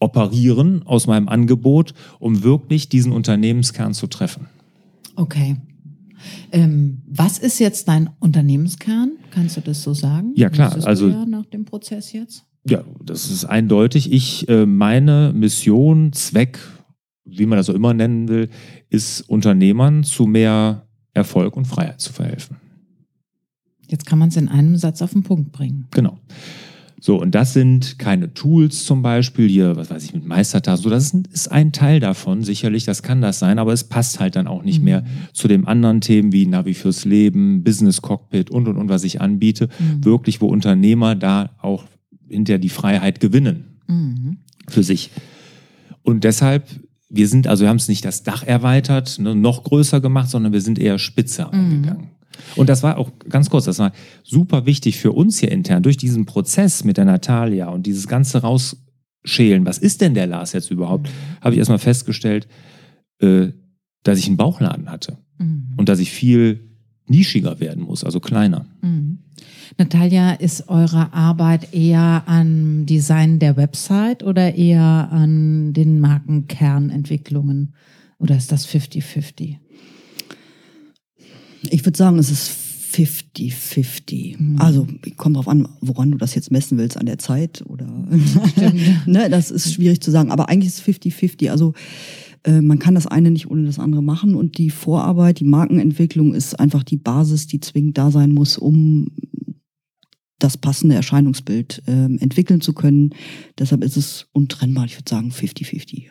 operieren 0.00 0.82
aus 0.84 1.06
meinem 1.06 1.28
Angebot, 1.28 1.94
um 2.18 2.42
wirklich 2.42 2.88
diesen 2.88 3.12
Unternehmenskern 3.12 3.94
zu 3.94 4.06
treffen. 4.08 4.48
Okay. 5.16 5.56
Ähm, 6.52 7.02
was 7.06 7.38
ist 7.38 7.58
jetzt 7.60 7.88
dein 7.88 8.10
Unternehmenskern? 8.18 9.12
Kannst 9.30 9.56
du 9.56 9.60
das 9.60 9.82
so 9.82 9.94
sagen? 9.94 10.32
Ja, 10.34 10.50
klar, 10.50 10.76
also- 10.84 11.08
ja 11.08 11.24
nach 11.24 11.46
dem 11.46 11.64
Prozess 11.64 12.12
jetzt. 12.12 12.44
Ja, 12.66 12.82
das 13.04 13.30
ist 13.30 13.44
eindeutig. 13.44 14.10
Ich, 14.10 14.48
äh, 14.48 14.64
meine 14.64 15.32
Mission, 15.34 16.12
Zweck, 16.14 16.58
wie 17.38 17.46
man 17.46 17.56
das 17.58 17.66
so 17.66 17.74
immer 17.74 17.94
nennen 17.94 18.28
will, 18.28 18.48
ist 18.90 19.22
Unternehmern 19.22 20.04
zu 20.04 20.26
mehr 20.26 20.86
Erfolg 21.12 21.56
und 21.56 21.66
Freiheit 21.66 22.00
zu 22.00 22.12
verhelfen. 22.12 22.56
Jetzt 23.88 24.06
kann 24.06 24.18
man 24.18 24.28
es 24.30 24.36
in 24.36 24.48
einem 24.48 24.76
Satz 24.76 25.02
auf 25.02 25.12
den 25.12 25.22
Punkt 25.22 25.52
bringen. 25.52 25.86
Genau. 25.90 26.18
So, 27.00 27.20
und 27.20 27.34
das 27.34 27.52
sind 27.52 27.98
keine 27.98 28.32
Tools 28.32 28.86
zum 28.86 29.02
Beispiel, 29.02 29.46
hier, 29.46 29.76
was 29.76 29.90
weiß 29.90 30.04
ich, 30.04 30.14
mit 30.14 30.24
Meistertasten. 30.24 30.84
So, 30.84 30.88
das 30.88 31.12
ist, 31.12 31.26
ist 31.28 31.52
ein 31.52 31.70
Teil 31.70 32.00
davon, 32.00 32.42
sicherlich, 32.42 32.84
das 32.84 33.02
kann 33.02 33.20
das 33.20 33.38
sein, 33.38 33.58
aber 33.58 33.74
es 33.74 33.84
passt 33.84 34.20
halt 34.20 34.36
dann 34.36 34.46
auch 34.46 34.62
nicht 34.62 34.78
Mhm. 34.78 34.84
mehr 34.84 35.04
zu 35.34 35.46
den 35.46 35.66
anderen 35.66 36.00
Themen 36.00 36.32
wie 36.32 36.46
Navi 36.46 36.72
fürs 36.72 37.04
Leben, 37.04 37.62
Business 37.62 38.00
Cockpit 38.00 38.48
und 38.50 38.68
und 38.68 38.78
und, 38.78 38.88
was 38.88 39.04
ich 39.04 39.20
anbiete. 39.20 39.68
Mhm. 39.78 40.02
Wirklich, 40.04 40.40
wo 40.40 40.46
Unternehmer 40.46 41.14
da 41.14 41.50
auch 41.60 41.84
hinter 42.26 42.56
die 42.56 42.70
Freiheit 42.70 43.20
gewinnen 43.20 43.76
Mhm. 43.86 44.38
für 44.68 44.82
sich. 44.82 45.10
Und 46.02 46.24
deshalb, 46.24 46.64
wir 47.16 47.28
sind, 47.28 47.46
also 47.46 47.62
wir 47.62 47.68
haben 47.68 47.76
es 47.76 47.88
nicht 47.88 48.04
das 48.04 48.22
Dach 48.22 48.42
erweitert, 48.42 49.18
ne, 49.18 49.34
noch 49.34 49.64
größer 49.64 50.00
gemacht, 50.00 50.30
sondern 50.30 50.52
wir 50.52 50.60
sind 50.60 50.78
eher 50.78 50.98
spitzer 50.98 51.46
Mhm. 51.52 51.58
angegangen. 51.58 52.08
Und 52.56 52.68
das 52.68 52.82
war 52.82 52.98
auch 52.98 53.10
ganz 53.28 53.48
kurz, 53.50 53.64
das 53.66 53.78
war 53.78 53.92
super 54.24 54.66
wichtig 54.66 54.98
für 54.98 55.12
uns 55.12 55.38
hier 55.38 55.52
intern, 55.52 55.82
durch 55.82 55.96
diesen 55.96 56.26
Prozess 56.26 56.82
mit 56.84 56.96
der 56.96 57.04
Natalia 57.04 57.68
und 57.68 57.86
dieses 57.86 58.08
ganze 58.08 58.38
Rausschälen, 58.42 59.64
was 59.66 59.78
ist 59.78 60.00
denn 60.00 60.14
der 60.14 60.26
Lars 60.26 60.52
jetzt 60.52 60.70
überhaupt, 60.70 61.08
habe 61.40 61.54
ich 61.54 61.58
erstmal 61.58 61.78
festgestellt, 61.78 62.48
äh, 63.20 63.48
dass 64.02 64.18
ich 64.18 64.26
einen 64.26 64.36
Bauchladen 64.36 64.90
hatte 64.90 65.18
Mhm. 65.38 65.74
und 65.76 65.88
dass 65.88 65.98
ich 66.00 66.10
viel 66.10 66.70
nischiger 67.06 67.60
werden 67.60 67.82
muss, 67.84 68.02
also 68.04 68.18
kleiner. 68.20 68.66
Mhm. 68.82 69.18
Natalia, 69.78 70.32
ist 70.32 70.68
eure 70.68 71.12
Arbeit 71.12 71.74
eher 71.74 72.22
am 72.26 72.86
Design 72.86 73.38
der 73.38 73.56
Website 73.56 74.22
oder 74.22 74.54
eher 74.54 75.08
an 75.10 75.72
den 75.72 76.00
Markenkernentwicklungen? 76.00 77.74
Oder 78.18 78.36
ist 78.36 78.52
das 78.52 78.68
50-50? 78.68 79.56
Ich 81.70 81.84
würde 81.84 81.96
sagen, 81.96 82.18
es 82.18 82.30
ist 82.30 82.50
50-50. 82.94 84.60
Also 84.60 84.86
kommt 85.16 85.36
drauf 85.36 85.48
an, 85.48 85.68
woran 85.80 86.12
du 86.12 86.18
das 86.18 86.34
jetzt 86.34 86.52
messen 86.52 86.78
willst, 86.78 86.96
an 86.96 87.06
der 87.06 87.18
Zeit 87.18 87.64
oder 87.66 87.86
ne, 89.06 89.28
das 89.28 89.50
ist 89.50 89.74
schwierig 89.74 90.00
zu 90.00 90.10
sagen. 90.10 90.30
Aber 90.30 90.48
eigentlich 90.48 90.68
ist 90.68 90.86
es 90.86 91.02
50-50. 91.02 91.50
Also 91.50 91.74
äh, 92.44 92.60
man 92.60 92.78
kann 92.78 92.94
das 92.94 93.06
eine 93.06 93.30
nicht 93.30 93.50
ohne 93.50 93.64
das 93.64 93.78
andere 93.78 94.02
machen 94.02 94.34
und 94.34 94.58
die 94.58 94.70
Vorarbeit, 94.70 95.40
die 95.40 95.44
Markenentwicklung 95.44 96.34
ist 96.34 96.58
einfach 96.60 96.82
die 96.82 96.96
Basis, 96.96 97.46
die 97.46 97.60
zwingend 97.60 97.98
da 97.98 98.10
sein 98.10 98.32
muss, 98.32 98.58
um 98.58 99.08
das 100.38 100.58
passende 100.58 100.94
Erscheinungsbild 100.94 101.82
ähm, 101.86 102.18
entwickeln 102.20 102.60
zu 102.60 102.74
können. 102.74 103.10
Deshalb 103.58 103.82
ist 103.82 103.96
es 103.96 104.26
untrennbar. 104.32 104.84
Ich 104.84 104.96
würde 104.96 105.08
sagen 105.08 105.30
50-50. 105.30 106.08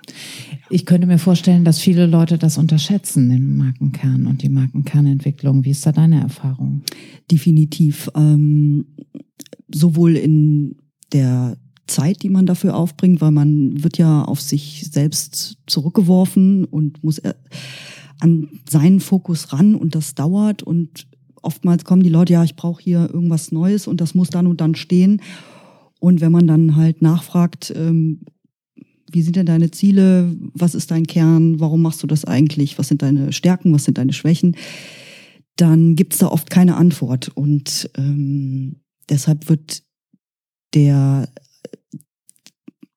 Ich 0.72 0.86
könnte 0.88 1.06
mir 1.06 1.20
vorstellen, 1.20 1.64
dass 1.64 1.80
viele 1.80 2.08
Leute 2.08 2.40
das 2.40 2.58
unterschätzen, 2.58 3.30
den 3.30 3.58
Markenkern 3.58 4.26
und 4.26 4.42
die 4.42 4.50
Markenkernentwicklung. 4.50 5.66
Wie 5.66 5.70
ist 5.70 5.86
da 5.86 5.92
deine 5.92 6.22
Erfahrung? 6.22 6.82
Definitiv. 7.30 8.10
Ähm, 8.16 8.86
sowohl 9.72 10.16
in 10.16 10.78
der 11.12 11.58
Zeit, 11.88 12.24
die 12.24 12.30
man 12.30 12.46
dafür 12.46 12.76
aufbringt, 12.76 13.22
weil 13.22 13.32
man 13.32 13.84
wird 13.84 13.98
ja 13.98 14.24
auf 14.24 14.42
sich 14.42 14.88
selbst 14.92 15.58
zurückgeworfen 15.68 16.66
und 16.66 17.04
muss 17.04 17.20
äh, 17.20 17.34
an 18.20 18.50
seinen 18.70 19.00
Fokus 19.00 19.52
ran 19.52 19.76
und 19.76 19.96
das 19.96 20.16
dauert 20.16 20.64
und 20.64 21.08
oftmals 21.42 21.84
kommen 21.84 22.04
die 22.04 22.10
Leute, 22.10 22.34
ja, 22.34 22.44
ich 22.44 22.56
brauche 22.56 22.82
hier 22.82 23.10
irgendwas 23.14 23.52
Neues 23.52 23.88
und 23.88 24.02
das 24.02 24.16
muss 24.16 24.30
dann 24.30 24.48
und 24.48 24.62
dann 24.62 24.76
stehen. 24.76 25.22
Und 26.00 26.22
wenn 26.22 26.32
man 26.32 26.48
dann 26.48 26.76
halt 26.76 27.02
nachfragt, 27.02 27.74
ähm, 27.76 28.22
wie 29.12 29.22
sind 29.22 29.36
denn 29.36 29.46
deine 29.46 29.72
Ziele, 29.72 30.36
was 30.54 30.76
ist 30.76 30.92
dein 30.92 31.06
Kern, 31.06 31.60
warum 31.60 31.82
machst 31.82 32.02
du 32.02 32.08
das 32.08 32.26
eigentlich, 32.26 32.80
was 32.80 32.88
sind 32.88 33.02
deine 33.02 33.32
Stärken, 33.32 33.74
was 33.74 33.84
sind 33.84 33.98
deine 33.98 34.14
Schwächen, 34.14 34.56
dann 35.56 35.96
gibt's 35.96 36.18
da 36.18 36.28
oft 36.28 36.50
keine 36.50 36.76
Antwort. 36.76 37.30
Und 37.36 37.90
ähm, 37.96 38.78
deshalb 39.10 39.50
wird 39.50 39.84
der, 40.74 41.30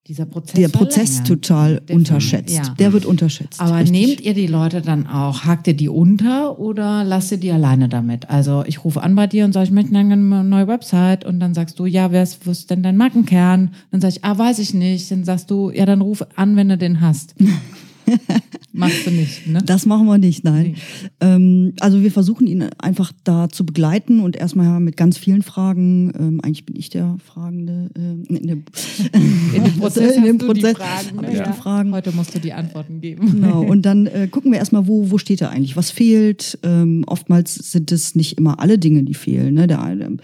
Dieser 0.07 0.25
Prozess, 0.25 0.55
der 0.55 0.69
Prozess 0.69 1.23
total 1.23 1.81
Definitiv, 1.81 1.95
unterschätzt. 1.95 2.55
Ja. 2.55 2.73
Der 2.79 2.93
wird 2.93 3.05
unterschätzt. 3.05 3.59
Aber 3.59 3.75
richtig. 3.75 3.91
nehmt 3.91 4.21
ihr 4.21 4.33
die 4.33 4.47
Leute 4.47 4.81
dann 4.81 5.05
auch, 5.05 5.43
hakt 5.43 5.67
ihr 5.67 5.73
die 5.73 5.89
unter 5.89 6.59
oder 6.59 7.03
lasst 7.03 7.33
ihr 7.33 7.37
die 7.37 7.51
alleine 7.51 7.89
damit? 7.89 8.29
Also 8.29 8.63
ich 8.65 8.85
rufe 8.85 9.03
an 9.03 9.15
bei 9.15 9.27
dir 9.27 9.43
und 9.43 9.51
sage, 9.51 9.65
ich 9.65 9.71
möchte 9.71 9.97
eine 9.97 10.15
neue 10.15 10.67
Website 10.69 11.25
und 11.25 11.41
dann 11.41 11.53
sagst 11.53 11.77
du, 11.77 11.85
ja, 11.85 12.09
wer 12.13 12.23
ist, 12.23 12.47
ist 12.47 12.69
denn 12.69 12.83
dein 12.83 12.95
Markenkern? 12.95 13.71
Dann 13.91 13.99
sage 13.99 14.13
ich, 14.15 14.23
ah, 14.23 14.37
weiß 14.37 14.59
ich 14.59 14.73
nicht. 14.73 15.11
Dann 15.11 15.25
sagst 15.25 15.51
du, 15.51 15.71
ja, 15.71 15.85
dann 15.85 15.99
ruf 15.99 16.25
an, 16.35 16.55
wenn 16.55 16.69
du 16.69 16.77
den 16.77 17.01
hast. 17.01 17.35
Machst 18.73 19.07
du 19.07 19.11
nicht, 19.11 19.47
ne? 19.47 19.61
Das 19.65 19.85
machen 19.85 20.05
wir 20.05 20.17
nicht, 20.17 20.43
nein. 20.43 20.75
Nee. 20.75 20.75
Ähm, 21.21 21.73
also 21.79 22.03
wir 22.03 22.11
versuchen 22.11 22.45
ihn 22.45 22.63
einfach 22.77 23.11
da 23.23 23.49
zu 23.49 23.65
begleiten 23.65 24.19
und 24.19 24.35
erstmal 24.35 24.79
mit 24.79 24.97
ganz 24.97 25.17
vielen 25.17 25.41
Fragen. 25.41 26.11
Ähm, 26.17 26.41
eigentlich 26.43 26.65
bin 26.65 26.75
ich 26.75 26.89
der 26.89 27.17
Fragende. 27.25 27.89
Ähm, 27.97 28.23
in 28.29 28.47
dem, 28.47 28.63
In 29.55 29.63
dem 29.63 29.73
Prozess 29.79 30.15
in 30.15 30.23
dem 30.23 30.37
Prozess 30.37 30.77
Fragen. 30.77 31.21
ne? 31.21 31.35
Ja. 31.35 31.53
Fragen. 31.53 31.93
Heute 31.93 32.11
musst 32.11 32.35
du 32.35 32.39
die 32.39 32.53
Antworten 32.53 33.01
geben. 33.01 33.31
Genau. 33.31 33.63
Und 33.63 33.83
dann 33.83 34.05
äh, 34.07 34.27
gucken 34.29 34.51
wir 34.51 34.59
erstmal, 34.59 34.87
wo, 34.87 35.09
wo 35.09 35.17
steht 35.17 35.41
er 35.41 35.49
eigentlich? 35.49 35.75
Was 35.75 35.89
fehlt? 35.89 36.59
Ähm, 36.63 37.03
oftmals 37.07 37.55
sind 37.55 37.91
es 37.91 38.15
nicht 38.15 38.37
immer 38.37 38.59
alle 38.59 38.77
Dinge, 38.77 39.03
die 39.03 39.13
fehlen. 39.15 39.55
Ne? 39.55 39.65
Der, 39.67 39.81
eine, 39.81 40.17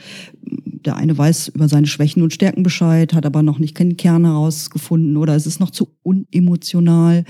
der 0.86 0.96
eine 0.96 1.18
weiß 1.18 1.50
über 1.50 1.68
seine 1.68 1.88
Schwächen 1.88 2.22
und 2.22 2.34
Stärken 2.34 2.62
Bescheid, 2.64 3.14
hat 3.14 3.26
aber 3.26 3.42
noch 3.42 3.58
nicht 3.60 3.74
keinen 3.76 3.98
Kern 3.98 4.26
herausgefunden 4.26 5.18
oder 5.18 5.36
es 5.36 5.48
ist 5.48 5.60
noch 5.60 5.72
zu 5.72 5.88
unemotional, 6.04 7.24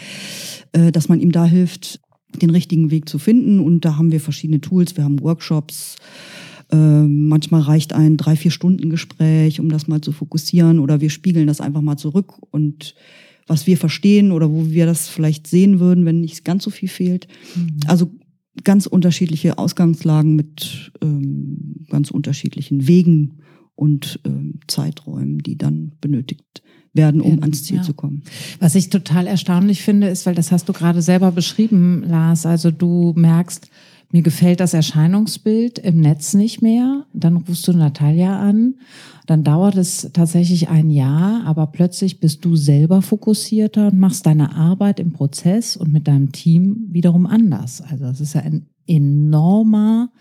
äh, 0.71 0.91
dass 0.91 1.09
man 1.09 1.19
ihm 1.19 1.31
da 1.31 1.45
hilft, 1.45 1.99
den 2.41 2.49
richtigen 2.49 2.91
Weg 2.91 3.09
zu 3.09 3.19
finden. 3.19 3.59
Und 3.59 3.81
da 3.85 3.97
haben 3.97 4.11
wir 4.11 4.19
verschiedene 4.19 4.61
Tools. 4.61 4.97
Wir 4.97 5.03
haben 5.03 5.21
Workshops. 5.21 5.95
Ähm, 6.71 7.27
manchmal 7.27 7.61
reicht 7.61 7.93
ein 7.93 8.17
drei, 8.17 8.35
vier 8.35 8.51
Stunden 8.51 8.89
Gespräch, 8.89 9.59
um 9.59 9.69
das 9.69 9.87
mal 9.87 10.01
zu 10.01 10.11
fokussieren. 10.11 10.79
Oder 10.79 11.01
wir 11.01 11.09
spiegeln 11.09 11.47
das 11.47 11.61
einfach 11.61 11.81
mal 11.81 11.97
zurück 11.97 12.33
und 12.51 12.95
was 13.47 13.67
wir 13.67 13.77
verstehen 13.77 14.31
oder 14.31 14.51
wo 14.51 14.69
wir 14.69 14.85
das 14.85 15.09
vielleicht 15.09 15.47
sehen 15.47 15.79
würden, 15.79 16.05
wenn 16.05 16.21
nicht 16.21 16.45
ganz 16.45 16.63
so 16.63 16.69
viel 16.69 16.87
fehlt. 16.87 17.27
Also 17.87 18.11
ganz 18.63 18.85
unterschiedliche 18.85 19.57
Ausgangslagen 19.57 20.35
mit 20.35 20.91
ähm, 21.01 21.85
ganz 21.89 22.11
unterschiedlichen 22.11 22.87
Wegen 22.87 23.39
und 23.75 24.19
ähm, 24.25 24.59
Zeiträumen, 24.67 25.39
die 25.39 25.57
dann 25.57 25.93
benötigt 25.99 26.63
werden, 26.93 27.21
um 27.21 27.31
Werden, 27.31 27.43
ans 27.43 27.63
Ziel 27.63 27.77
ja. 27.77 27.83
zu 27.83 27.93
kommen. 27.93 28.23
Was 28.59 28.75
ich 28.75 28.89
total 28.89 29.27
erstaunlich 29.27 29.81
finde, 29.81 30.07
ist, 30.07 30.25
weil 30.25 30.35
das 30.35 30.51
hast 30.51 30.69
du 30.69 30.73
gerade 30.73 31.01
selber 31.01 31.31
beschrieben, 31.31 32.03
Lars. 32.07 32.45
Also 32.45 32.71
du 32.71 33.13
merkst, 33.15 33.69
mir 34.11 34.21
gefällt 34.21 34.59
das 34.59 34.75
Erscheinungsbild 34.75 35.79
im 35.79 35.99
Netz 35.99 36.35
nicht 36.35 36.61
mehr. 36.61 37.05
Dann 37.13 37.37
rufst 37.37 37.67
du 37.67 37.73
Natalia 37.73 38.39
an. 38.39 38.75
Dann 39.25 39.43
dauert 39.43 39.75
es 39.75 40.11
tatsächlich 40.13 40.69
ein 40.69 40.91
Jahr, 40.91 41.43
aber 41.45 41.65
plötzlich 41.67 42.19
bist 42.19 42.45
du 42.45 42.55
selber 42.55 43.01
fokussierter 43.01 43.87
und 43.87 43.97
machst 43.97 44.27
deine 44.27 44.55
Arbeit 44.55 44.99
im 44.99 45.13
Prozess 45.13 45.75
und 45.75 45.91
mit 45.91 46.07
deinem 46.07 46.31
Team 46.31 46.89
wiederum 46.91 47.25
anders. 47.25 47.81
Also 47.81 48.05
das 48.05 48.21
ist 48.21 48.35
ja 48.35 48.41
ein 48.41 48.67
enormer 48.85 50.11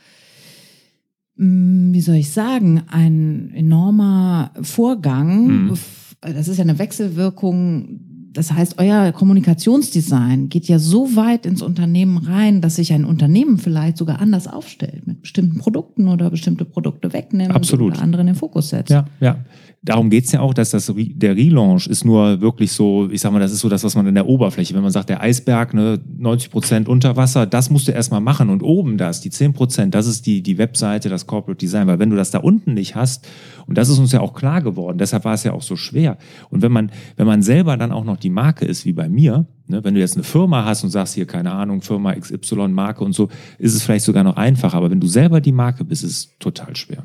mh, 1.37 1.93
wie 1.93 2.01
soll 2.01 2.17
ich 2.17 2.31
sagen, 2.31 2.83
ein 2.89 3.51
enormer 3.55 4.53
Vorgang. 4.63 5.67
Mhm. 5.67 5.79
Das 6.23 6.49
ist 6.49 6.57
ja 6.57 6.63
eine 6.63 6.79
Wechselwirkung. 6.79 8.01
Das 8.33 8.51
heißt, 8.51 8.79
euer 8.79 9.13
Kommunikationsdesign 9.13 10.49
geht 10.49 10.67
ja 10.67 10.79
so 10.79 11.17
weit 11.17 11.45
ins 11.45 11.61
Unternehmen 11.61 12.17
rein, 12.17 12.63
dass 12.63 12.77
sich 12.77 12.93
ein 12.95 13.05
Unternehmen 13.05 13.59
vielleicht 13.59 13.99
sogar 13.99 14.21
anders 14.21 14.49
aufstellt, 14.49 15.07
mit 15.07 15.21
bestimmten 15.21 15.59
Produkten 15.59 16.09
oder 16.09 16.31
bestimmte 16.31 16.65
Produkte 16.65 17.13
wegnimmt 17.13 17.55
Absolut. 17.55 17.93
oder 17.93 18.03
andere 18.03 18.23
in 18.23 18.29
den 18.29 18.37
Fokus 18.37 18.71
setzt. 18.71 18.91
Ja, 18.91 19.05
ja. 19.21 19.45
Darum 19.85 20.11
geht's 20.11 20.31
ja 20.31 20.39
auch, 20.39 20.55
dass 20.55 20.71
das 20.71 20.93
der 20.97 21.35
Relaunch 21.35 21.89
ist 21.89 22.05
nur 22.05 22.41
wirklich 22.41 22.71
so, 22.71 23.09
ich 23.11 23.21
sag 23.21 23.33
mal, 23.33 23.41
das 23.41 23.51
ist 23.51 23.59
so 23.59 23.69
das, 23.69 23.83
was 23.83 23.97
man 23.97 24.07
in 24.07 24.15
der 24.15 24.29
Oberfläche, 24.29 24.75
wenn 24.75 24.83
man 24.83 24.93
sagt, 24.93 25.09
der 25.09 25.21
Eisberg, 25.21 25.75
ne, 25.75 26.01
90 26.19 26.51
Prozent 26.53 26.89
unter 26.89 27.17
Wasser, 27.17 27.47
das 27.47 27.69
musst 27.69 27.89
du 27.89 27.93
erstmal 27.93 28.21
machen 28.21 28.49
und 28.49 28.63
oben 28.63 28.97
das, 28.97 29.21
die 29.21 29.31
10 29.31 29.55
Prozent, 29.55 29.97
das 29.97 30.07
ist 30.07 30.27
die, 30.27 30.41
die 30.41 30.57
Webseite, 30.57 31.09
das 31.09 31.27
Corporate 31.27 31.59
Design, 31.59 31.89
weil 31.89 31.99
wenn 31.99 32.11
du 32.11 32.17
das 32.17 32.31
da 32.31 32.39
unten 32.39 32.75
nicht 32.75 32.95
hast, 32.95 33.27
und 33.67 33.77
das 33.77 33.89
ist 33.89 33.99
uns 33.99 34.13
ja 34.13 34.21
auch 34.21 34.35
klar 34.35 34.63
geworden, 34.63 34.99
deshalb 34.99 35.25
war 35.25 35.35
es 35.35 35.43
ja 35.43 35.53
auch 35.53 35.63
so 35.63 35.75
schwer. 35.75 36.17
Und 36.51 36.63
wenn 36.63 36.71
man, 36.71 36.93
wenn 37.17 37.27
man 37.27 37.43
selber 37.43 37.77
dann 37.77 37.91
auch 37.91 38.05
noch 38.05 38.19
die 38.19 38.31
Marke 38.31 38.65
ist, 38.65 38.85
wie 38.85 38.93
bei 38.93 39.09
mir, 39.09 39.47
ne, 39.67 39.83
wenn 39.83 39.95
du 39.95 40.01
jetzt 40.01 40.15
eine 40.15 40.25
Firma 40.25 40.65
hast 40.65 40.85
und 40.85 40.91
sagst 40.91 41.15
hier, 41.15 41.27
keine 41.27 41.51
Ahnung, 41.51 41.83
Firma 41.83 42.15
XY 42.15 42.69
Marke 42.69 43.03
und 43.03 43.15
so, 43.15 43.31
ist 43.59 43.75
es 43.75 43.83
vielleicht 43.83 44.05
sogar 44.05 44.23
noch 44.23 44.37
einfacher, 44.37 44.77
aber 44.77 44.93
wenn 44.93 45.01
du 45.01 45.09
selber 45.09 45.41
die 45.41 45.51
Marke 45.51 45.85
bist, 45.85 46.05
ist 46.05 46.11
es 46.13 46.39
total 46.39 46.77
schwer. 46.77 47.05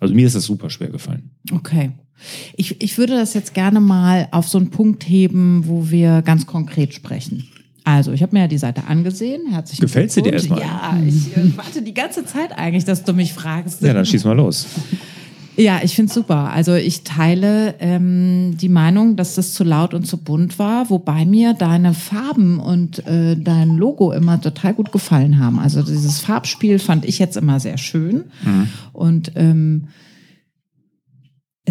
Also 0.00 0.14
mir 0.14 0.26
ist 0.26 0.36
das 0.36 0.44
super 0.44 0.70
schwer 0.70 0.88
gefallen. 0.88 1.30
Okay. 1.52 1.92
Ich, 2.56 2.80
ich 2.80 2.98
würde 2.98 3.14
das 3.14 3.34
jetzt 3.34 3.54
gerne 3.54 3.80
mal 3.80 4.28
auf 4.30 4.48
so 4.48 4.58
einen 4.58 4.70
Punkt 4.70 5.08
heben, 5.08 5.64
wo 5.66 5.90
wir 5.90 6.22
ganz 6.22 6.46
konkret 6.46 6.94
sprechen. 6.94 7.48
Also, 7.84 8.12
ich 8.12 8.22
habe 8.22 8.36
mir 8.36 8.42
ja 8.42 8.48
die 8.48 8.58
Seite 8.58 8.84
angesehen. 8.84 9.42
Herzlichen 9.50 9.80
Gefällt 9.80 10.12
sie 10.12 10.22
dir 10.22 10.34
erstmal? 10.34 10.60
Ja, 10.60 10.98
ich 11.06 11.36
äh, 11.36 11.56
warte 11.56 11.82
die 11.82 11.94
ganze 11.94 12.24
Zeit 12.24 12.56
eigentlich, 12.56 12.84
dass 12.84 13.04
du 13.04 13.12
mich 13.12 13.32
fragst. 13.32 13.82
Ja, 13.82 13.94
dann 13.94 14.04
schieß 14.04 14.24
mal 14.24 14.36
los. 14.36 14.66
Ja, 15.56 15.80
ich 15.82 15.94
find's 15.94 16.14
super. 16.14 16.50
Also 16.52 16.74
ich 16.74 17.02
teile 17.02 17.74
ähm, 17.80 18.56
die 18.56 18.68
Meinung, 18.68 19.16
dass 19.16 19.34
das 19.34 19.52
zu 19.52 19.64
laut 19.64 19.92
und 19.92 20.06
zu 20.06 20.16
bunt 20.16 20.58
war, 20.58 20.88
wobei 20.88 21.26
mir 21.26 21.52
deine 21.52 21.92
Farben 21.92 22.60
und 22.60 23.06
äh, 23.06 23.36
dein 23.36 23.76
Logo 23.76 24.12
immer 24.12 24.40
total 24.40 24.72
gut 24.72 24.92
gefallen 24.92 25.38
haben. 25.38 25.58
Also 25.58 25.82
dieses 25.82 26.20
Farbspiel 26.20 26.78
fand 26.78 27.04
ich 27.04 27.18
jetzt 27.18 27.36
immer 27.36 27.60
sehr 27.60 27.76
schön. 27.76 28.24
Und 28.92 29.32
ähm, 29.34 29.88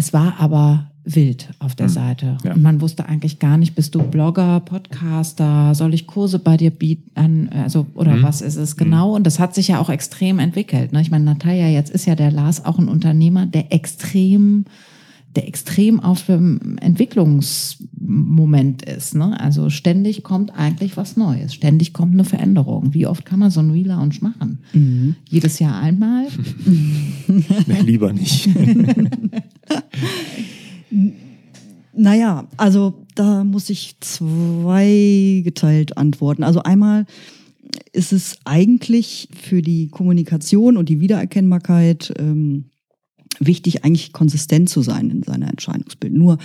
es 0.00 0.14
war 0.14 0.36
aber 0.38 0.86
wild 1.04 1.50
auf 1.58 1.74
der 1.74 1.90
Seite. 1.90 2.38
Ja. 2.42 2.54
Und 2.54 2.62
man 2.62 2.80
wusste 2.80 3.06
eigentlich 3.06 3.38
gar 3.38 3.58
nicht, 3.58 3.74
bist 3.74 3.94
du 3.94 4.02
Blogger, 4.02 4.60
Podcaster, 4.60 5.74
soll 5.74 5.92
ich 5.92 6.06
Kurse 6.06 6.38
bei 6.38 6.56
dir 6.56 6.70
bieten, 6.70 7.50
also, 7.52 7.86
oder 7.94 8.22
was 8.22 8.40
ist 8.40 8.56
es 8.56 8.78
genau? 8.78 9.14
Und 9.14 9.26
das 9.26 9.38
hat 9.38 9.54
sich 9.54 9.68
ja 9.68 9.78
auch 9.78 9.90
extrem 9.90 10.38
entwickelt. 10.38 10.92
Ne? 10.92 11.02
Ich 11.02 11.10
meine, 11.10 11.24
Natalia, 11.24 11.68
jetzt 11.68 11.90
ist 11.90 12.06
ja 12.06 12.14
der 12.14 12.30
Lars 12.30 12.64
auch 12.64 12.78
ein 12.78 12.88
Unternehmer, 12.88 13.44
der 13.44 13.74
extrem 13.74 14.64
der 15.36 15.46
extrem 15.46 16.00
auf 16.00 16.26
dem 16.26 16.76
Entwicklungsmoment 16.78 18.82
ist. 18.82 19.14
Ne? 19.14 19.38
Also 19.38 19.70
ständig 19.70 20.24
kommt 20.24 20.56
eigentlich 20.56 20.96
was 20.96 21.16
Neues, 21.16 21.54
ständig 21.54 21.92
kommt 21.92 22.14
eine 22.14 22.24
Veränderung. 22.24 22.94
Wie 22.94 23.06
oft 23.06 23.24
kann 23.24 23.38
man 23.38 23.50
so 23.50 23.60
einen 23.60 23.70
Relaunch 23.70 24.22
machen? 24.22 24.58
Mhm. 24.72 25.14
Jedes 25.28 25.58
Jahr 25.58 25.80
einmal? 25.80 26.26
Nee, 27.66 27.80
lieber 27.82 28.12
nicht. 28.12 28.48
Naja, 31.92 32.48
also 32.56 33.04
da 33.14 33.44
muss 33.44 33.68
ich 33.68 33.96
zweigeteilt 34.00 35.98
antworten. 35.98 36.44
Also 36.44 36.62
einmal 36.62 37.04
ist 37.92 38.12
es 38.12 38.38
eigentlich 38.44 39.28
für 39.38 39.60
die 39.60 39.88
Kommunikation 39.88 40.76
und 40.76 40.88
die 40.88 41.00
Wiedererkennbarkeit 41.00 42.14
ähm, 42.18 42.69
wichtig, 43.38 43.84
eigentlich 43.84 44.12
konsistent 44.12 44.68
zu 44.68 44.82
sein 44.82 45.10
in 45.10 45.22
seiner 45.22 45.48
Entscheidungsbild. 45.48 46.12
Nur 46.12 46.38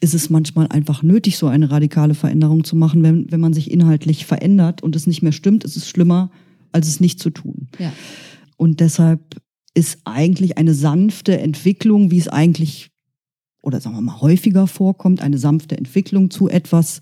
ist 0.00 0.14
es 0.14 0.30
manchmal 0.30 0.68
einfach 0.68 1.02
nötig, 1.02 1.36
so 1.36 1.46
eine 1.46 1.70
radikale 1.70 2.14
Veränderung 2.14 2.64
zu 2.64 2.76
machen. 2.76 3.02
Wenn, 3.02 3.30
wenn 3.30 3.40
man 3.40 3.52
sich 3.52 3.70
inhaltlich 3.70 4.24
verändert 4.24 4.82
und 4.82 4.96
es 4.96 5.06
nicht 5.06 5.22
mehr 5.22 5.32
stimmt, 5.32 5.64
ist 5.64 5.76
es 5.76 5.88
schlimmer, 5.88 6.30
als 6.72 6.88
es 6.88 7.00
nicht 7.00 7.20
zu 7.20 7.30
tun. 7.30 7.68
Ja. 7.78 7.92
Und 8.56 8.80
deshalb 8.80 9.40
ist 9.74 9.98
eigentlich 10.04 10.58
eine 10.58 10.74
sanfte 10.74 11.38
Entwicklung, 11.38 12.10
wie 12.10 12.18
es 12.18 12.28
eigentlich 12.28 12.90
oder 13.62 13.80
sagen 13.80 13.96
wir 13.96 14.00
mal 14.00 14.20
häufiger 14.20 14.66
vorkommt, 14.66 15.20
eine 15.20 15.36
sanfte 15.36 15.76
Entwicklung 15.76 16.30
zu 16.30 16.48
etwas 16.48 17.00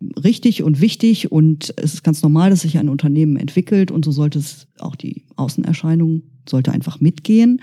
richtig 0.00 0.62
und 0.62 0.80
wichtig. 0.80 1.30
Und 1.30 1.74
es 1.76 1.94
ist 1.94 2.02
ganz 2.02 2.22
normal, 2.22 2.50
dass 2.50 2.62
sich 2.62 2.78
ein 2.78 2.88
Unternehmen 2.88 3.36
entwickelt 3.36 3.90
und 3.90 4.04
so 4.04 4.10
sollte 4.10 4.38
es 4.38 4.68
auch 4.78 4.96
die 4.96 5.26
Außenerscheinung 5.36 6.22
sollte 6.48 6.72
einfach 6.72 7.00
mitgehen. 7.00 7.60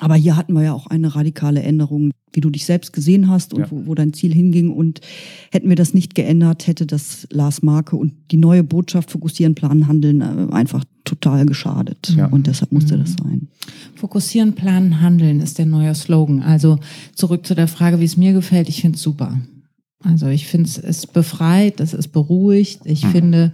Aber 0.00 0.14
hier 0.14 0.36
hatten 0.36 0.52
wir 0.52 0.62
ja 0.62 0.72
auch 0.72 0.86
eine 0.86 1.14
radikale 1.14 1.62
Änderung, 1.62 2.10
wie 2.32 2.40
du 2.40 2.50
dich 2.50 2.64
selbst 2.66 2.92
gesehen 2.92 3.28
hast 3.28 3.54
und 3.54 3.60
Ja. 3.60 3.70
wo, 3.70 3.86
wo 3.86 3.94
dein 3.94 4.12
Ziel 4.12 4.32
hinging. 4.32 4.70
Und 4.70 5.00
hätten 5.50 5.68
wir 5.68 5.76
das 5.76 5.94
nicht 5.94 6.14
geändert, 6.14 6.66
hätte 6.66 6.86
das 6.86 7.26
Lars 7.30 7.62
Marke 7.62 7.96
und 7.96 8.12
die 8.30 8.36
neue 8.36 8.62
Botschaft 8.62 9.10
fokussieren, 9.10 9.54
planen, 9.54 9.88
handeln 9.88 10.20
äh, 10.20 10.52
einfach 10.52 10.84
total 11.04 11.46
geschadet. 11.46 12.14
Ja. 12.16 12.26
Und 12.26 12.46
deshalb 12.46 12.70
musste 12.72 12.98
das 12.98 13.14
sein. 13.14 13.48
Fokussieren, 13.94 14.54
planen, 14.54 15.00
handeln 15.00 15.40
ist 15.40 15.58
der 15.58 15.66
neue 15.66 15.94
Slogan. 15.94 16.42
Also 16.42 16.78
zurück 17.14 17.46
zu 17.46 17.54
der 17.54 17.68
Frage, 17.68 17.98
wie 18.00 18.04
es 18.04 18.16
mir 18.16 18.32
gefällt. 18.32 18.68
Ich 18.68 18.82
finde 18.82 18.96
es 18.96 19.02
super. 19.02 19.38
Also 20.04 20.28
ich 20.28 20.46
finde 20.46 20.70
es 20.84 21.06
befreit, 21.06 21.80
es 21.80 21.92
ist 21.94 22.08
beruhigt. 22.08 22.80
Ich 22.84 23.04
finde, 23.06 23.52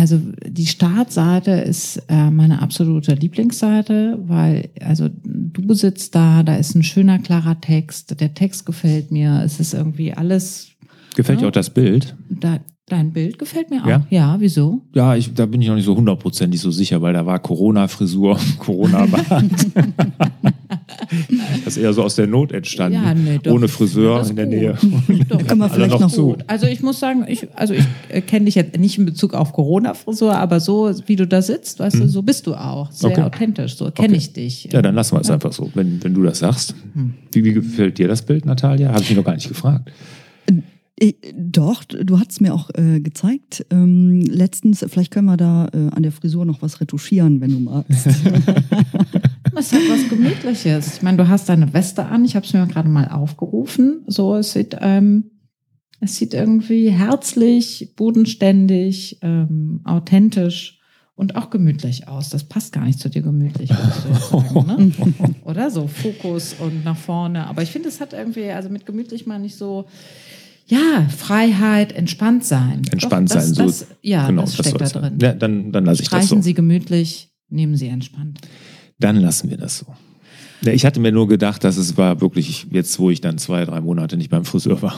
also 0.00 0.18
die 0.46 0.64
Startseite 0.64 1.50
ist 1.50 2.02
äh, 2.08 2.30
meine 2.30 2.62
absolute 2.62 3.12
Lieblingsseite, 3.12 4.18
weil 4.22 4.70
also 4.80 5.10
du 5.12 5.74
sitzt 5.74 6.14
da, 6.14 6.42
da 6.42 6.56
ist 6.56 6.74
ein 6.74 6.82
schöner, 6.82 7.18
klarer 7.18 7.60
Text. 7.60 8.18
Der 8.18 8.32
Text 8.32 8.64
gefällt 8.64 9.10
mir. 9.10 9.42
Es 9.44 9.60
ist 9.60 9.74
irgendwie 9.74 10.14
alles. 10.14 10.68
Gefällt 11.16 11.40
dir 11.40 11.42
Ja. 11.42 11.48
auch 11.48 11.52
das 11.52 11.68
Bild? 11.68 12.16
Da, 12.30 12.60
dein 12.86 13.12
Bild 13.12 13.38
gefällt 13.38 13.68
mir 13.68 13.82
auch. 13.84 13.88
Ja? 13.88 14.06
ja 14.08 14.36
wieso? 14.40 14.80
Ja, 14.94 15.16
ich, 15.16 15.34
da 15.34 15.44
bin 15.44 15.60
ich 15.60 15.68
noch 15.68 15.74
nicht 15.74 15.84
so 15.84 15.94
hundertprozentig 15.94 16.58
so 16.62 16.70
sicher, 16.70 17.02
weil 17.02 17.12
da 17.12 17.26
war 17.26 17.38
Corona-Frisur, 17.38 18.38
Corona-Bart. 18.58 19.44
das 21.64 21.76
ist 21.76 21.82
eher 21.82 21.92
so 21.92 22.02
aus 22.02 22.14
der 22.16 22.26
Not 22.26 22.52
entstanden. 22.52 23.02
Ja, 23.02 23.14
nee, 23.14 23.38
doch. 23.42 23.52
Ohne 23.52 23.68
Friseur 23.68 24.24
in 24.28 24.36
der 24.36 24.46
gut. 24.46 24.54
Nähe. 24.54 24.74
Doch. 25.28 25.38
Da 25.38 25.44
können 25.44 25.60
wir 25.60 25.64
Alle 25.64 25.74
vielleicht 25.74 25.90
noch 25.92 26.00
noch 26.00 26.10
zu. 26.12 26.26
Gut. 26.28 26.44
Also 26.46 26.66
ich 26.66 26.82
muss 26.82 27.00
sagen, 27.00 27.24
ich, 27.28 27.46
also 27.56 27.74
ich 27.74 27.84
äh, 28.08 28.20
kenne 28.20 28.46
dich 28.46 28.54
jetzt 28.54 28.78
nicht 28.78 28.98
in 28.98 29.06
Bezug 29.06 29.34
auf 29.34 29.52
Corona-Frisur, 29.52 30.36
aber 30.36 30.60
so 30.60 30.92
wie 31.06 31.16
du 31.16 31.26
da 31.26 31.42
sitzt, 31.42 31.78
weißt 31.80 31.96
du, 32.00 32.08
so 32.08 32.22
bist 32.22 32.46
du 32.46 32.54
auch. 32.54 32.90
Sehr 32.92 33.10
Okay. 33.10 33.22
authentisch, 33.22 33.76
so 33.76 33.90
kenne 33.90 34.08
Okay. 34.08 34.16
ich 34.16 34.32
dich. 34.32 34.68
Ja, 34.72 34.82
dann 34.82 34.94
lassen 34.94 35.16
wir 35.16 35.20
es 35.20 35.30
einfach 35.30 35.52
so, 35.52 35.70
wenn, 35.74 36.02
wenn 36.02 36.14
du 36.14 36.22
das 36.22 36.38
sagst. 36.40 36.74
Wie, 37.32 37.44
wie 37.44 37.52
gefällt 37.52 37.98
dir 37.98 38.08
das 38.08 38.22
Bild, 38.22 38.46
Natalia? 38.46 38.88
Habe 38.90 39.02
ich 39.02 39.08
mich 39.10 39.16
noch 39.18 39.24
gar 39.24 39.34
nicht 39.34 39.48
gefragt. 39.48 39.90
Ich, 41.02 41.16
doch, 41.34 41.82
du 41.84 42.18
hast 42.20 42.42
mir 42.42 42.52
auch 42.52 42.68
äh, 42.74 43.00
gezeigt. 43.00 43.64
Ähm, 43.70 44.20
letztens, 44.20 44.84
vielleicht 44.86 45.10
können 45.10 45.26
wir 45.26 45.38
da 45.38 45.66
äh, 45.72 45.88
an 45.94 46.02
der 46.02 46.12
Frisur 46.12 46.44
noch 46.44 46.60
was 46.60 46.80
retuschieren, 46.82 47.40
wenn 47.40 47.52
du 47.52 47.60
magst. 47.60 48.06
Es 49.60 49.74
hat 49.74 49.82
was 49.90 50.08
Gemütliches. 50.08 50.94
Ich 50.94 51.02
meine, 51.02 51.18
du 51.18 51.28
hast 51.28 51.50
deine 51.50 51.74
Weste 51.74 52.06
an. 52.06 52.24
Ich 52.24 52.34
habe 52.34 52.46
es 52.46 52.54
mir 52.54 52.66
gerade 52.66 52.88
mal 52.88 53.08
aufgerufen. 53.08 54.02
So, 54.06 54.36
es 54.36 54.54
sieht, 54.54 54.74
ähm, 54.80 55.32
es 56.00 56.16
sieht 56.16 56.32
irgendwie 56.32 56.90
herzlich, 56.90 57.92
bodenständig, 57.94 59.18
ähm, 59.20 59.82
authentisch 59.84 60.80
und 61.14 61.36
auch 61.36 61.50
gemütlich 61.50 62.08
aus. 62.08 62.30
Das 62.30 62.44
passt 62.44 62.72
gar 62.72 62.86
nicht 62.86 62.98
zu 63.00 63.10
dir 63.10 63.20
gemütlich, 63.20 63.68
sagen, 63.68 64.66
ne? 64.66 65.34
Oder 65.44 65.70
so 65.70 65.86
Fokus 65.88 66.54
und 66.58 66.82
nach 66.82 66.96
vorne. 66.96 67.46
Aber 67.46 67.62
ich 67.62 67.70
finde, 67.70 67.90
es 67.90 68.00
hat 68.00 68.14
irgendwie, 68.14 68.50
also 68.50 68.70
mit 68.70 68.86
gemütlich 68.86 69.26
meine 69.26 69.44
ich 69.44 69.56
so, 69.56 69.84
ja, 70.68 71.06
Freiheit, 71.14 71.92
entspannt 71.92 72.46
sein. 72.46 72.80
Entspannt 72.90 73.28
Doch, 73.28 73.34
das, 73.34 73.48
sein, 73.48 73.54
so. 73.54 73.64
Das, 73.66 73.86
ja, 74.00 74.26
genau, 74.26 74.42
das 74.42 74.54
steckt 74.54 74.80
da 74.80 74.86
soll's 74.86 74.92
drin. 74.92 75.18
Ja, 75.20 75.34
dann, 75.34 75.70
dann 75.70 75.84
lasse 75.84 76.00
ich 76.00 76.08
das 76.08 76.24
Streichen 76.24 76.38
so. 76.38 76.44
Sie 76.44 76.54
gemütlich, 76.54 77.30
nehmen 77.50 77.76
Sie 77.76 77.88
entspannt. 77.88 78.40
Dann 79.00 79.16
lassen 79.16 79.50
wir 79.50 79.56
das 79.56 79.78
so. 79.78 79.86
Ich 80.70 80.84
hatte 80.84 81.00
mir 81.00 81.10
nur 81.10 81.26
gedacht, 81.26 81.64
dass 81.64 81.78
es 81.78 81.96
war 81.96 82.20
wirklich 82.20 82.66
jetzt, 82.70 82.98
wo 82.98 83.10
ich 83.10 83.20
dann 83.20 83.38
zwei, 83.38 83.64
drei 83.64 83.80
Monate 83.80 84.16
nicht 84.16 84.30
beim 84.30 84.44
Friseur 84.44 84.82
war. 84.82 84.94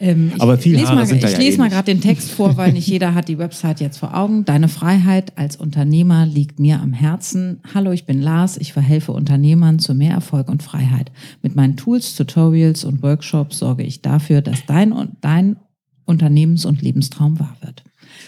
Ähm, 0.00 0.32
Aber 0.38 0.58
viele 0.58 0.76
lese 0.76 0.88
Haare 0.88 0.98
mal, 1.00 1.06
sind 1.06 1.22
da 1.22 1.28
Ich 1.28 1.32
ja 1.32 1.38
lese 1.38 1.56
eh 1.56 1.58
mal 1.60 1.70
gerade 1.70 1.86
den 1.86 2.02
Text 2.02 2.30
vor, 2.30 2.56
weil 2.58 2.72
nicht 2.72 2.86
jeder 2.86 3.14
hat 3.14 3.28
die 3.28 3.38
Website 3.38 3.80
jetzt 3.80 3.96
vor 3.96 4.14
Augen. 4.14 4.44
Deine 4.44 4.68
Freiheit 4.68 5.32
als 5.36 5.56
Unternehmer 5.56 6.26
liegt 6.26 6.60
mir 6.60 6.80
am 6.80 6.92
Herzen. 6.92 7.60
Hallo, 7.72 7.92
ich 7.92 8.04
bin 8.04 8.20
Lars. 8.20 8.58
Ich 8.58 8.74
verhelfe 8.74 9.12
Unternehmern 9.12 9.78
zu 9.78 9.94
mehr 9.94 10.12
Erfolg 10.12 10.50
und 10.50 10.62
Freiheit. 10.62 11.10
Mit 11.42 11.56
meinen 11.56 11.76
Tools, 11.76 12.16
Tutorials 12.16 12.84
und 12.84 13.02
Workshops 13.02 13.60
sorge 13.60 13.84
ich 13.84 14.02
dafür, 14.02 14.42
dass 14.42 14.66
dein, 14.66 14.92
dein 15.22 15.56
Unternehmens- 16.04 16.66
und 16.66 16.82
Lebenstraum 16.82 17.38
wahr 17.38 17.56
wird. 17.62 17.82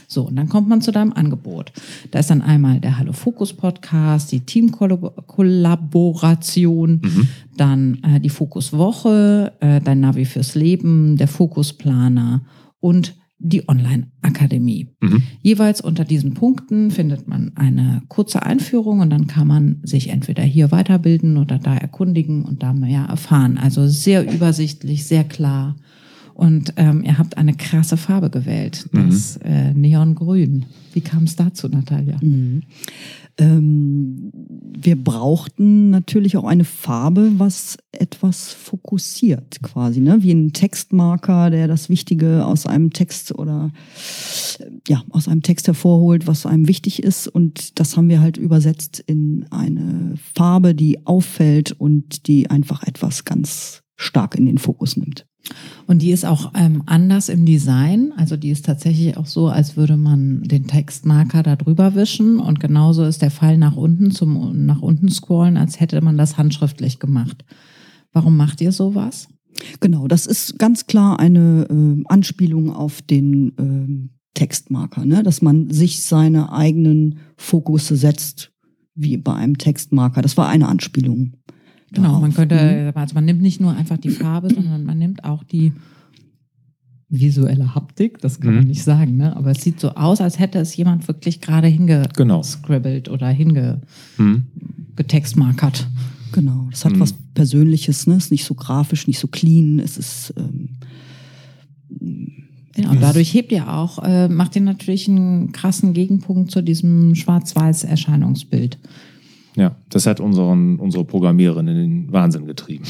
So, 0.09 0.29
und 0.29 0.37
dann 0.37 0.49
kommt 0.49 0.69
man 0.69 0.81
zu 0.81 0.93
deinem 0.93 1.13
Angebot. 1.13 1.73
Da 2.11 2.21
ist 2.21 2.31
dann 2.31 2.43
einmal 2.43 2.81
der 2.81 2.99
Hallo 2.99 3.13
Fokus 3.13 3.53
Podcast, 3.53 4.33
die 4.33 4.41
Teamkollaboration, 4.41 7.01
dann 7.57 7.99
äh, 8.03 8.21
die 8.21 8.31
Fokuswoche, 8.31 9.53
äh, 9.61 9.81
dein 9.81 10.01
Navi 10.01 10.25
fürs 10.25 10.55
Leben, 10.55 11.17
der 11.17 11.29
Fokusplaner 11.29 12.43
und 12.81 13.15
die 13.39 13.69
Online-Akademie. 13.69 14.89
Mhm. 15.01 15.23
Jeweils 15.43 15.81
unter 15.81 16.05
diesen 16.05 16.35
Punkten 16.35 16.91
findet 16.91 17.29
man 17.29 17.53
eine 17.55 18.03
kurze 18.09 18.43
Einführung 18.43 19.01
und 19.01 19.11
dann 19.11 19.27
kann 19.27 19.47
man 19.47 19.81
sich 19.83 20.09
entweder 20.09 20.43
hier 20.43 20.71
weiterbilden 20.71 21.37
oder 21.37 21.59
da 21.59 21.77
erkundigen 21.77 22.45
und 22.45 22.63
da 22.63 22.73
mehr 22.73 23.03
erfahren. 23.03 23.59
Also 23.59 23.87
sehr 23.89 24.33
übersichtlich, 24.33 25.07
sehr 25.07 25.25
klar. 25.25 25.77
Und 26.37 26.75
ähm, 26.77 27.03
ihr 27.03 27.17
habt 27.17 27.39
eine 27.39 27.55
krasse 27.55 27.97
Farbe 27.97 28.29
gewählt, 28.29 28.91
das 28.93 29.39
äh, 29.39 29.73
Neongrün. 29.73 30.67
Wie 30.93 31.01
kam 31.01 31.25
es 31.25 31.35
dazu, 31.35 31.67
Natalia? 31.67 32.19
Mhm. 32.21 32.63
Ähm, 33.39 34.31
wir 34.35 35.03
brauchten 35.03 35.89
natürlich 35.89 36.37
auch 36.37 36.45
eine 36.45 36.65
Farbe, 36.65 37.33
was 37.39 37.79
etwas 37.91 38.53
fokussiert 38.53 39.63
quasi, 39.63 40.01
ne? 40.01 40.19
wie 40.21 40.33
ein 40.33 40.53
Textmarker, 40.53 41.49
der 41.49 41.69
das 41.69 41.89
Wichtige 41.89 42.45
aus 42.45 42.67
einem 42.67 42.93
Text 42.93 43.35
oder 43.35 43.73
ja 44.87 45.03
aus 45.09 45.29
einem 45.29 45.41
Text 45.41 45.67
hervorholt, 45.69 46.27
was 46.27 46.45
einem 46.45 46.69
wichtig 46.69 47.03
ist. 47.03 47.29
Und 47.29 47.81
das 47.81 47.97
haben 47.97 48.11
wir 48.11 48.21
halt 48.21 48.37
übersetzt 48.37 49.03
in 49.07 49.47
eine 49.49 50.17
Farbe, 50.35 50.75
die 50.75 51.07
auffällt 51.07 51.73
und 51.73 52.27
die 52.27 52.51
einfach 52.51 52.83
etwas 52.83 53.25
ganz 53.25 53.83
stark 53.97 54.35
in 54.35 54.45
den 54.45 54.59
Fokus 54.59 54.99
nimmt. 54.99 55.27
Und 55.87 56.03
die 56.03 56.11
ist 56.11 56.25
auch 56.25 56.53
ähm, 56.55 56.83
anders 56.87 57.29
im 57.29 57.47
Design. 57.47 58.13
Also 58.17 58.37
die 58.37 58.51
ist 58.51 58.67
tatsächlich 58.67 59.17
auch 59.17 59.27
so, 59.27 59.49
als 59.49 59.77
würde 59.77 59.97
man 59.97 60.43
den 60.43 60.67
Textmarker 60.67 61.43
da 61.43 61.57
drüber 61.57 61.95
wischen. 61.95 62.41
Und 62.41 62.61
genauso 62.61 63.05
ist 63.05 63.23
der 63.23 63.31
Pfeil 63.31 63.57
nach 63.57 63.77
unten 63.77 64.11
zum 64.11 64.67
nach 64.67 64.83
unten 64.83 65.09
scrollen, 65.09 65.57
als 65.57 65.79
hätte 65.81 66.01
man 66.01 66.19
das 66.19 66.39
handschriftlich 66.39 66.99
gemacht. 66.99 67.45
Warum 68.13 68.37
macht 68.37 68.61
ihr 68.61 68.73
sowas? 68.73 69.29
Genau, 69.81 70.09
das 70.09 70.27
ist 70.27 70.59
ganz 70.59 70.87
klar 70.87 71.19
eine 71.19 71.67
äh, 71.71 72.03
Anspielung 72.07 72.73
auf 72.73 73.03
den 73.03 73.53
ähm, 73.59 74.11
Textmarker, 74.35 75.05
ne? 75.05 75.23
dass 75.23 75.43
man 75.43 75.71
sich 75.71 76.03
seine 76.03 76.53
eigenen 76.53 77.19
Fokusse 77.37 77.97
setzt, 77.97 78.53
wie 78.95 79.17
bei 79.17 79.35
einem 79.35 79.59
Textmarker. 79.59 80.23
Das 80.23 80.37
war 80.37 80.49
eine 80.49 80.69
Anspielung. 80.69 81.33
Genau, 81.93 82.09
darauf. 82.09 82.21
man 82.21 82.31
Mhm. 82.31 82.35
könnte, 82.35 82.93
also 82.95 83.15
man 83.15 83.25
nimmt 83.25 83.43
nicht 83.43 83.61
nur 83.61 83.73
einfach 83.75 83.97
die 83.99 84.11
Farbe, 84.11 84.49
sondern 84.53 84.85
man 84.85 84.99
nimmt 84.99 85.23
auch 85.25 85.45
die 85.45 85.73
visuelle 87.09 87.75
Haptik, 87.77 88.19
das 88.21 88.41
kann 88.41 88.55
man 88.55 88.65
Mhm. 88.65 88.71
nicht 88.71 88.83
sagen, 88.83 89.17
ne? 89.17 89.37
aber 89.37 89.53
es 89.53 89.63
sieht 89.63 89.79
so 89.79 89.91
aus, 89.91 90.21
als 90.21 90.41
hätte 90.41 90.59
es 90.59 90.77
jemand 90.77 91.07
wirklich 91.07 91.41
gerade 91.41 91.71
Genau. 91.71 92.43
hingescribbelt 92.43 93.09
oder 93.09 93.29
hingetextmarkert. 93.29 95.87
Mhm. 95.89 96.33
Genau, 96.33 96.67
das 96.71 96.85
hat 96.85 96.97
Mhm. 96.97 97.01
was 97.01 97.15
Persönliches, 97.35 98.07
ne? 98.09 98.17
ist 98.17 98.33
nicht 98.33 98.45
so 98.45 98.55
grafisch, 98.55 99.07
nicht 99.07 99.21
so 99.21 99.29
clean, 99.29 99.79
es 99.79 99.97
ist 99.99 100.35
ähm, 100.37 100.71
Ja, 102.79 102.91
und 102.91 103.01
dadurch 103.01 103.33
hebt 103.33 103.53
ihr 103.53 103.73
auch, 103.73 104.03
äh, 104.05 104.29
macht 104.29 104.55
ihr 104.57 104.61
natürlich 104.63 105.09
einen 105.09 105.53
krassen 105.53 105.93
Gegenpunkt 105.95 106.51
zu 106.51 106.61
diesem 106.63 107.15
schwarz-weiß 107.15 107.85
Erscheinungsbild. 107.85 108.77
Ja, 109.57 109.75
das 109.89 110.07
hat 110.07 110.21
unseren, 110.21 110.79
unsere 110.79 111.05
Programmiererin 111.07 111.67
in 111.67 111.77
den 111.77 112.13
Wahnsinn 112.13 112.45
getrieben. 112.47 112.85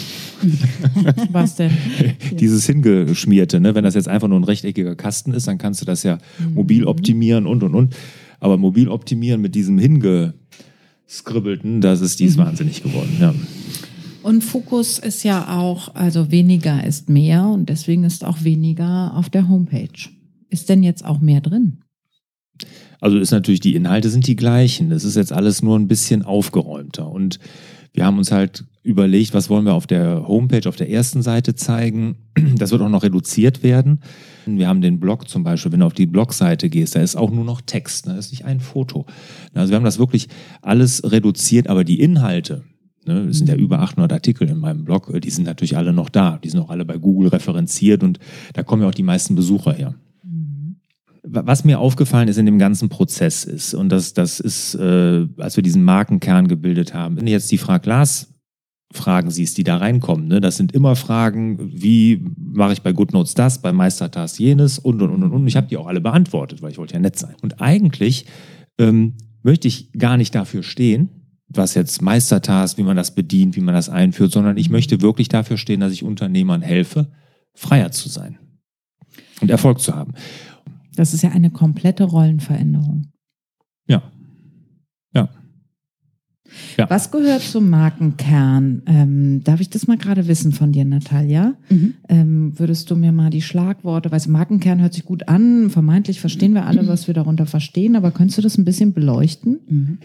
Was 1.31 1.55
denn? 1.55 1.71
Dieses 2.41 2.67
Hingeschmierte, 2.67 3.61
ne? 3.61 3.77
wenn 3.77 3.85
das 3.85 3.95
jetzt 3.95 4.09
einfach 4.09 4.27
nur 4.27 4.41
ein 4.41 4.45
rechteckiger 4.45 4.97
Kasten 4.97 5.33
ist, 5.33 5.47
dann 5.47 5.59
kannst 5.59 5.81
du 5.81 5.85
das 5.87 6.03
ja 6.03 6.19
Mhm. 6.41 6.55
mobil 6.55 6.85
optimieren 6.85 7.47
und 7.47 7.63
und 7.63 7.75
und. 7.75 7.95
Aber 8.41 8.59
mobil 8.59 8.89
optimieren 8.89 9.41
mit 9.41 9.55
diesem 9.55 9.79
Hingeskribbelten, 9.79 11.81
das 11.81 12.01
ist 12.01 12.19
dies 12.21 12.37
wahnsinnig 12.37 12.83
geworden. 12.83 13.17
Ja. 13.21 13.33
Und 14.23 14.43
Fokus 14.43 14.99
ist 14.99 15.23
ja 15.23 15.57
auch, 15.57 15.95
also 15.95 16.33
weniger 16.33 16.85
ist 16.85 17.09
mehr 17.09 17.47
und 17.47 17.69
deswegen 17.69 18.03
ist 18.03 18.25
auch 18.25 18.43
weniger 18.43 19.15
auf 19.15 19.31
der 19.31 19.49
Homepage. 19.49 20.09
Ist 20.51 20.69
denn 20.69 20.83
jetzt 20.83 21.05
auch 21.05 21.21
mehr 21.21 21.41
drin? 21.41 21.79
Also 23.01 23.19
ist 23.19 23.31
natürlich, 23.31 23.61
die 23.61 23.75
Inhalte 23.75 24.11
sind 24.11 24.27
die 24.27 24.37
gleichen. 24.37 24.91
Das 24.91 25.05
ist 25.05 25.17
jetzt 25.17 25.33
alles 25.33 25.63
nur 25.63 25.79
ein 25.79 25.89
bisschen 25.89 26.23
aufgeräumter. 26.23 27.11
Und 27.11 27.39
wir 27.93 28.05
haben 28.05 28.19
uns 28.19 28.31
halt 28.31 28.65
überlegt, 28.83 29.35
was 29.35 29.51
wollen 29.51 29.65
wir 29.65 29.75
auf 29.75 29.87
der 29.87 30.29
Homepage, 30.29 30.69
auf 30.69 30.77
der 30.77 30.91
ersten 30.91 31.23
Seite 31.23 31.55
zeigen. 31.55 32.17
Das 32.57 32.71
wird 32.71 32.83
auch 32.83 32.89
noch 32.89 33.03
reduziert 33.03 33.63
werden. 33.63 34.01
Wir 34.47 34.69
haben 34.69 34.81
den 34.81 35.01
Blog 35.01 35.29
zum 35.29 35.43
Beispiel, 35.43 35.73
wenn 35.73 35.81
du 35.81 35.87
auf 35.87 35.95
die 35.95 36.07
Blogseite 36.07 36.69
gehst, 36.71 36.95
da 36.95 37.01
ist 37.01 37.17
auch 37.17 37.31
nur 37.31 37.45
noch 37.45 37.61
Text, 37.61 38.07
ne? 38.07 38.13
da 38.13 38.19
ist 38.19 38.31
nicht 38.31 38.45
ein 38.45 38.61
Foto. 38.61 39.07
Also 39.55 39.71
wir 39.71 39.77
haben 39.77 39.85
das 39.85 39.99
wirklich 39.99 40.29
alles 40.63 41.03
reduziert, 41.11 41.69
aber 41.69 41.83
die 41.83 42.01
Inhalte, 42.01 42.65
ne, 43.07 43.27
es 43.31 43.39
sind 43.39 43.49
ja 43.49 43.57
über 43.57 43.81
800 43.81 44.13
Artikel 44.13 44.49
in 44.49 44.59
meinem 44.59 44.85
Blog, 44.85 45.13
die 45.21 45.31
sind 45.31 45.45
natürlich 45.45 45.77
alle 45.77 45.93
noch 45.93 46.09
da. 46.09 46.39
Die 46.45 46.49
sind 46.49 46.61
auch 46.61 46.71
alle 46.71 46.85
bei 46.85 46.99
Google 46.99 47.29
referenziert 47.29 48.05
und 48.05 48.21
da 48.53 48.63
kommen 48.63 48.83
ja 48.83 48.89
auch 48.89 48.95
die 48.95 49.03
meisten 49.03 49.35
Besucher 49.35 49.73
her. 49.73 49.95
Was 51.29 51.65
mir 51.65 51.81
aufgefallen 51.81 52.29
ist 52.29 52.39
in 52.39 52.47
dem 52.47 52.59
ganzen 52.59 52.89
Prozess 52.89 53.45
ist, 53.45 53.75
und 53.75 53.91
das, 53.91 54.15
das 54.15 54.39
ist, 54.39 54.75
äh, 54.77 55.27
als 55.39 55.57
wir 55.57 55.63
diesen 55.63 55.83
Markenkern 55.83 56.47
gebildet 56.47 56.95
haben, 56.95 57.17
wenn 57.17 57.27
jetzt 57.27 57.51
die 57.51 57.59
Frag 57.59 57.85
Lars 57.85 58.33
Fragen 58.93 59.31
siehst, 59.31 59.59
die 59.59 59.65
da 59.65 59.79
reinkommen, 59.79 60.29
ne? 60.29 60.41
das 60.41 60.57
sind 60.57 60.73
immer 60.73 60.95
Fragen, 60.95 61.59
wie 61.75 62.25
mache 62.39 62.73
ich 62.73 62.83
bei 62.83 62.93
GoodNotes 62.93 63.35
das, 63.35 63.61
bei 63.61 63.73
Meistertask 63.73 64.39
jenes 64.39 64.79
und 64.79 65.03
und 65.03 65.11
und 65.11 65.25
und. 65.25 65.33
und. 65.33 65.47
Ich 65.49 65.57
habe 65.57 65.67
die 65.67 65.77
auch 65.77 65.89
alle 65.89 66.01
beantwortet, 66.01 66.63
weil 66.63 66.71
ich 66.71 66.79
wollte 66.79 66.95
ja 66.95 67.01
nett 67.01 67.19
sein. 67.19 67.35
Und 67.43 67.61
eigentlich 67.61 68.27
ähm, 68.79 69.15
möchte 69.43 69.67
ich 69.67 69.93
gar 69.93 70.17
nicht 70.17 70.35
dafür 70.35 70.63
stehen, 70.63 71.09
was 71.49 71.75
jetzt 71.75 72.03
Meistertask, 72.03 72.79
wie 72.79 72.83
man 72.85 72.97
das 72.97 73.15
bedient, 73.15 73.57
wie 73.57 73.61
man 73.61 73.75
das 73.75 73.89
einführt, 73.89 74.33
sondern 74.33 74.57
ich 74.57 74.71
möchte 74.71 75.03
wirklich 75.03 75.29
dafür 75.29 75.57
stehen, 75.57 75.81
dass 75.81 75.93
ich 75.93 76.05
Unternehmern 76.05 76.63
helfe, 76.63 77.11
freier 77.55 77.91
zu 77.91 78.09
sein 78.09 78.39
und 79.41 79.51
Erfolg 79.51 79.81
zu 79.81 79.95
haben. 79.95 80.15
Das 80.97 81.15
ist 81.15 81.23
ja 81.23 81.31
eine 81.31 81.51
komplette 81.51 82.05
Rollenveränderung. 82.05 83.13
Ja. 83.87 84.03
Ja. 85.15 85.29
Ja. 86.77 86.89
Was 86.91 87.11
gehört 87.11 87.43
zum 87.43 87.71
Markenkern? 87.71 88.83
Ähm, 88.87 89.45
darf 89.45 89.61
ich 89.61 89.71
das 89.71 89.87
mal 89.87 89.97
gerade 89.97 90.27
wissen 90.27 90.53
von 90.53 90.73
dir, 90.73 90.85
Natalia? 90.85 91.55
Mhm. 91.69 91.95
Ähm, 92.09 92.59
würdest 92.59 92.91
du 92.91 92.97
mir 92.97 93.13
mal 93.13 93.31
die 93.31 93.43
Schlagworte, 93.43 94.11
weil 94.11 94.21
Markenkern 94.29 94.81
hört 94.81 94.95
sich 94.95 95.05
gut 95.05 95.29
an, 95.29 95.71
vermeintlich 95.71 96.21
verstehen 96.21 96.55
wir 96.55 96.67
alle, 96.67 96.87
was 96.89 97.07
wir 97.07 97.15
darunter 97.15 97.47
verstehen, 97.47 97.97
aber 97.97 98.11
könntest 98.11 98.39
du 98.39 98.43
das 98.43 98.59
ein 98.59 98.65
bisschen 98.65 98.93
beleuchten? 98.93 99.59
Mhm. 99.69 99.99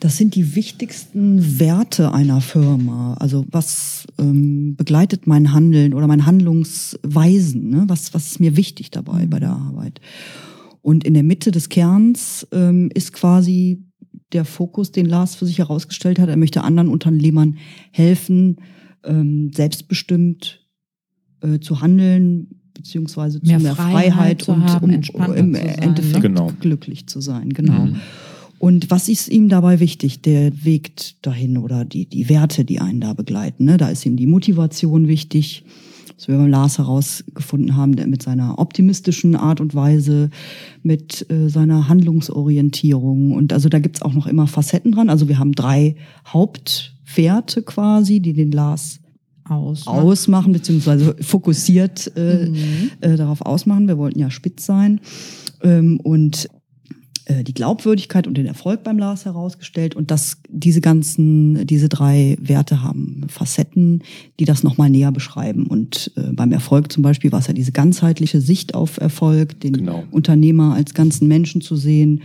Das 0.00 0.16
sind 0.16 0.34
die 0.34 0.54
wichtigsten 0.54 1.58
Werte 1.60 2.12
einer 2.12 2.40
Firma. 2.40 3.14
Also 3.14 3.46
was 3.50 4.06
ähm, 4.18 4.76
begleitet 4.76 5.26
mein 5.26 5.52
Handeln 5.52 5.94
oder 5.94 6.06
mein 6.06 6.26
Handlungsweisen? 6.26 7.70
Ne? 7.70 7.84
Was, 7.88 8.14
was 8.14 8.26
ist 8.26 8.40
mir 8.40 8.56
wichtig 8.56 8.90
dabei 8.90 9.26
bei 9.26 9.38
der 9.38 9.50
Arbeit? 9.50 10.00
Und 10.82 11.04
in 11.04 11.14
der 11.14 11.22
Mitte 11.22 11.50
des 11.50 11.68
Kerns 11.68 12.46
ähm, 12.52 12.90
ist 12.92 13.12
quasi 13.12 13.82
der 14.32 14.44
Fokus, 14.44 14.92
den 14.92 15.06
Lars 15.06 15.34
für 15.34 15.46
sich 15.46 15.58
herausgestellt 15.58 16.18
hat. 16.18 16.28
Er 16.28 16.36
möchte 16.36 16.62
anderen 16.62 16.88
Unternehmern 16.88 17.56
helfen, 17.90 18.56
ähm, 19.04 19.50
selbstbestimmt 19.54 20.60
äh, 21.40 21.60
zu 21.60 21.80
handeln, 21.80 22.60
beziehungsweise 22.74 23.40
zu 23.40 23.46
Mehr 23.46 23.60
mehr, 23.60 23.76
Freiheit 23.76 24.12
Freiheit, 24.12 24.42
zu 24.42 24.52
und 24.52 24.64
haben, 24.64 24.84
um 24.84 24.90
entspannter 24.90 25.36
im 25.36 25.54
zu 25.54 25.60
sein, 25.60 25.78
Endeffekt 25.78 26.14
ne? 26.16 26.20
Genau. 26.20 26.52
glücklich 26.60 27.06
zu 27.06 27.20
sein. 27.20 27.50
Genau. 27.50 27.86
Mhm. 27.86 28.00
Und 28.58 28.90
was 28.90 29.08
ist 29.08 29.28
ihm 29.28 29.48
dabei 29.48 29.80
wichtig? 29.80 30.22
Der 30.22 30.64
Weg 30.64 30.92
dahin 31.22 31.58
oder 31.58 31.84
die, 31.84 32.06
die 32.06 32.28
Werte, 32.28 32.64
die 32.64 32.80
einen 32.80 33.00
da 33.00 33.12
begleiten. 33.12 33.64
Ne? 33.64 33.76
Da 33.76 33.88
ist 33.88 34.06
ihm 34.06 34.16
die 34.16 34.26
Motivation 34.26 35.06
wichtig, 35.08 35.64
was 36.16 36.28
wir 36.28 36.36
beim 36.36 36.48
Lars 36.48 36.78
herausgefunden 36.78 37.76
haben, 37.76 37.96
der 37.96 38.06
mit 38.06 38.22
seiner 38.22 38.58
optimistischen 38.58 39.34
Art 39.36 39.60
und 39.60 39.74
Weise, 39.74 40.30
mit 40.82 41.28
äh, 41.30 41.48
seiner 41.48 41.88
Handlungsorientierung. 41.88 43.32
Und 43.32 43.52
also 43.52 43.68
da 43.68 43.78
gibt's 43.80 44.02
auch 44.02 44.14
noch 44.14 44.26
immer 44.26 44.46
Facetten 44.46 44.92
dran. 44.92 45.10
Also 45.10 45.28
wir 45.28 45.38
haben 45.38 45.52
drei 45.52 45.96
Hauptwerte 46.26 47.62
quasi, 47.62 48.20
die 48.20 48.32
den 48.32 48.52
Lars 48.52 49.00
Aus. 49.46 49.86
ausmachen, 49.86 50.52
beziehungsweise 50.52 51.16
fokussiert 51.20 52.10
äh, 52.16 52.46
Mhm. 52.48 52.90
äh, 53.00 53.16
darauf 53.16 53.42
ausmachen. 53.42 53.88
Wir 53.88 53.98
wollten 53.98 54.18
ja 54.20 54.30
spitz 54.30 54.64
sein. 54.64 55.00
Ähm, 55.62 56.00
und 56.02 56.48
äh, 57.26 57.42
die 57.44 57.54
Glaubwürdigkeit 57.54 58.26
und 58.26 58.36
den 58.36 58.46
Erfolg 58.46 58.82
beim 58.82 58.98
Lars 58.98 59.24
herausgestellt. 59.24 59.94
Und 59.94 60.10
das, 60.10 60.38
diese 60.48 60.80
ganzen, 60.80 61.66
diese 61.66 61.88
drei 61.88 62.36
Werte 62.40 62.82
haben 62.82 63.22
Facetten, 63.28 64.02
die 64.38 64.44
das 64.44 64.62
nochmal 64.62 64.90
näher 64.90 65.12
beschreiben. 65.12 65.66
Und 65.66 66.12
äh, 66.16 66.32
beim 66.32 66.52
Erfolg 66.52 66.92
zum 66.92 67.02
Beispiel 67.02 67.32
war 67.32 67.40
es 67.40 67.46
ja 67.46 67.54
diese 67.54 67.72
ganzheitliche 67.72 68.40
Sicht 68.40 68.74
auf 68.74 68.98
Erfolg, 69.00 69.60
den 69.60 69.72
Genau. 69.74 70.04
Unternehmer 70.10 70.74
als 70.74 70.94
ganzen 70.94 71.28
Menschen 71.28 71.60
zu 71.60 71.76
sehen. 71.76 72.22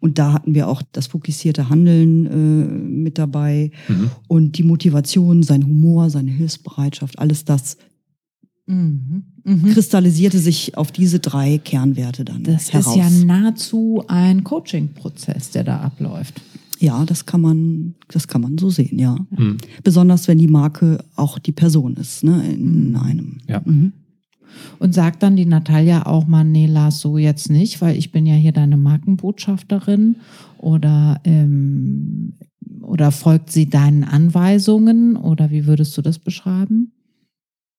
Und 0.00 0.18
da 0.18 0.34
hatten 0.34 0.54
wir 0.54 0.68
auch 0.68 0.82
das 0.92 1.06
fokussierte 1.06 1.70
Handeln 1.70 2.26
äh, 2.26 2.64
mit 3.00 3.16
dabei 3.16 3.70
Mhm. 3.88 4.10
und 4.28 4.58
die 4.58 4.62
Motivation, 4.62 5.42
sein 5.42 5.64
Humor, 5.66 6.10
seine 6.10 6.30
Hilfsbereitschaft, 6.30 7.18
alles 7.18 7.44
das 7.46 7.78
Mhm. 8.66 9.24
Mhm. 9.44 9.72
kristallisierte 9.72 10.38
sich 10.38 10.76
auf 10.76 10.90
diese 10.90 11.18
drei 11.20 11.58
Kernwerte 11.58 12.24
dann 12.24 12.42
Das 12.44 12.72
heraus. 12.72 12.96
ist 12.96 12.96
ja 12.96 13.10
nahezu 13.26 14.02
ein 14.08 14.42
Coaching-Prozess, 14.42 15.50
der 15.50 15.64
da 15.64 15.80
abläuft. 15.80 16.40
ja, 16.80 17.04
das 17.04 17.26
kann 17.26 17.40
man, 17.42 17.94
das 18.08 18.26
kann 18.28 18.40
man 18.40 18.56
so 18.58 18.70
sehen, 18.70 18.98
ja. 18.98 19.16
Mhm. 19.30 19.58
Besonders 19.82 20.28
wenn 20.28 20.38
die 20.38 20.48
Marke 20.48 21.04
auch 21.16 21.38
die 21.38 21.52
Person 21.52 21.94
ist, 21.96 22.24
ne, 22.24 22.42
in 22.52 22.96
einem. 22.96 23.38
Ja. 23.48 23.60
Mhm. 23.64 23.92
Und 24.78 24.94
sagt 24.94 25.22
dann 25.22 25.34
die 25.36 25.46
Natalia 25.46 26.06
auch 26.06 26.26
mal, 26.26 26.44
nee, 26.44 26.66
Lars, 26.66 27.00
so 27.00 27.18
jetzt 27.18 27.50
nicht, 27.50 27.80
weil 27.82 27.98
ich 27.98 28.12
bin 28.12 28.24
ja 28.24 28.34
hier 28.34 28.52
deine 28.52 28.76
Markenbotschafterin 28.76 30.16
oder, 30.58 31.20
ähm, 31.24 32.34
oder 32.82 33.10
folgt 33.10 33.50
sie 33.50 33.68
deinen 33.68 34.04
Anweisungen 34.04 35.16
oder 35.16 35.50
wie 35.50 35.66
würdest 35.66 35.96
du 35.98 36.02
das 36.02 36.18
beschreiben? 36.18 36.92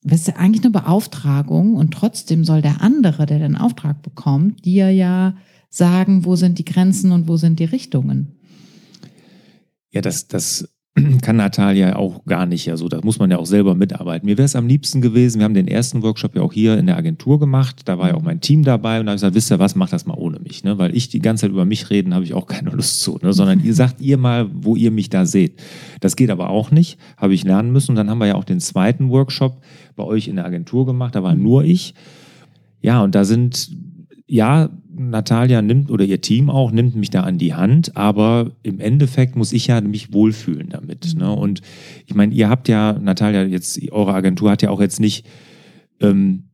Das 0.07 0.21
ist 0.21 0.27
ja 0.27 0.35
eigentlich 0.35 0.63
eine 0.63 0.71
Beauftragung 0.71 1.73
und 1.73 1.91
trotzdem 1.91 2.45
soll 2.45 2.61
der 2.61 2.81
andere, 2.81 3.25
der 3.25 3.39
den 3.39 3.55
Auftrag 3.55 4.03
bekommt, 4.03 4.63
dir 4.63 4.91
ja 4.91 5.35
sagen, 5.69 6.25
wo 6.25 6.35
sind 6.35 6.59
die 6.59 6.65
Grenzen 6.65 7.11
und 7.11 7.27
wo 7.27 7.37
sind 7.37 7.59
die 7.59 7.65
Richtungen. 7.65 8.37
Ja, 9.89 10.01
das, 10.01 10.27
das 10.27 10.69
kann 11.21 11.35
Natalia 11.35 11.95
auch 11.97 12.23
gar 12.25 12.45
nicht. 12.45 12.69
Also 12.69 12.87
da 12.87 13.01
muss 13.03 13.19
man 13.19 13.29
ja 13.29 13.37
auch 13.37 13.45
selber 13.45 13.75
mitarbeiten. 13.75 14.25
Mir 14.25 14.37
wäre 14.37 14.45
es 14.45 14.55
am 14.55 14.67
liebsten 14.67 15.01
gewesen, 15.01 15.39
wir 15.39 15.45
haben 15.45 15.53
den 15.53 15.67
ersten 15.67 16.01
Workshop 16.03 16.35
ja 16.35 16.41
auch 16.41 16.53
hier 16.53 16.77
in 16.77 16.85
der 16.85 16.95
Agentur 16.95 17.39
gemacht. 17.39 17.81
Da 17.85 17.97
war 17.97 18.09
ja 18.09 18.15
auch 18.15 18.21
mein 18.21 18.39
Team 18.39 18.63
dabei 18.63 18.99
und 18.99 19.05
da 19.05 19.11
habe 19.11 19.15
ich 19.17 19.21
gesagt, 19.21 19.35
wisst 19.35 19.51
ihr 19.51 19.59
was, 19.59 19.75
macht 19.75 19.91
das 19.91 20.05
mal 20.05 20.17
ohne 20.17 20.39
mich. 20.39 20.63
Ne? 20.63 20.77
Weil 20.77 20.95
ich 20.95 21.09
die 21.09 21.19
ganze 21.19 21.41
Zeit 21.41 21.51
über 21.51 21.65
mich 21.65 21.89
reden, 21.89 22.13
habe 22.13 22.23
ich 22.23 22.33
auch 22.33 22.47
keine 22.47 22.69
Lust 22.69 23.01
zu. 23.01 23.19
Ne? 23.21 23.33
Sondern 23.33 23.63
ihr 23.63 23.73
sagt 23.75 23.99
ihr 23.99 24.17
mal, 24.17 24.49
wo 24.53 24.75
ihr 24.75 24.91
mich 24.91 25.09
da 25.09 25.25
seht. 25.25 25.59
Das 25.99 26.15
geht 26.15 26.29
aber 26.29 26.49
auch 26.49 26.71
nicht, 26.71 26.97
habe 27.17 27.33
ich 27.33 27.43
lernen 27.43 27.73
müssen. 27.73 27.91
Und 27.91 27.97
dann 27.97 28.09
haben 28.09 28.19
wir 28.19 28.27
ja 28.27 28.35
auch 28.35 28.45
den 28.45 28.61
zweiten 28.61 29.09
Workshop 29.09 29.61
bei 29.97 30.03
euch 30.03 30.29
in 30.29 30.37
der 30.37 30.45
Agentur 30.45 30.85
gemacht. 30.85 31.15
Da 31.15 31.23
war 31.23 31.35
nur 31.35 31.65
ich. 31.65 31.93
Ja, 32.81 33.03
und 33.03 33.15
da 33.15 33.25
sind, 33.25 33.75
ja, 34.27 34.69
Natalia 34.97 35.61
nimmt 35.61 35.91
oder 35.91 36.05
ihr 36.05 36.21
Team 36.21 36.49
auch 36.49 36.71
nimmt 36.71 36.95
mich 36.95 37.09
da 37.09 37.21
an 37.21 37.37
die 37.37 37.53
Hand, 37.53 37.95
aber 37.97 38.51
im 38.63 38.79
Endeffekt 38.79 39.35
muss 39.35 39.53
ich 39.53 39.67
ja 39.67 39.81
mich 39.81 40.13
wohlfühlen 40.13 40.69
damit. 40.69 41.15
Ne? 41.17 41.31
Und 41.31 41.61
ich 42.05 42.15
meine, 42.15 42.33
ihr 42.33 42.49
habt 42.49 42.67
ja, 42.67 42.93
Natalia, 42.93 43.43
jetzt 43.43 43.79
eure 43.91 44.13
Agentur 44.13 44.51
hat 44.51 44.61
ja 44.61 44.69
auch 44.69 44.81
jetzt 44.81 44.99
nicht, 44.99 45.25
ähm, 45.99 46.45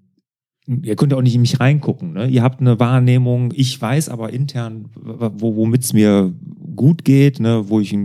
ihr 0.83 0.95
könnt 0.95 1.11
ja 1.11 1.17
auch 1.17 1.21
nicht 1.23 1.35
in 1.35 1.41
mich 1.41 1.59
reingucken. 1.59 2.13
Ne? 2.13 2.27
Ihr 2.27 2.43
habt 2.43 2.61
eine 2.61 2.79
Wahrnehmung, 2.79 3.51
ich 3.55 3.79
weiß 3.81 4.09
aber 4.09 4.31
intern, 4.33 4.85
wo, 4.95 5.55
womit 5.55 5.83
es 5.83 5.93
mir 5.93 6.33
gut 6.75 7.03
geht, 7.03 7.39
ne? 7.39 7.65
wo, 7.67 7.79
ich, 7.79 7.95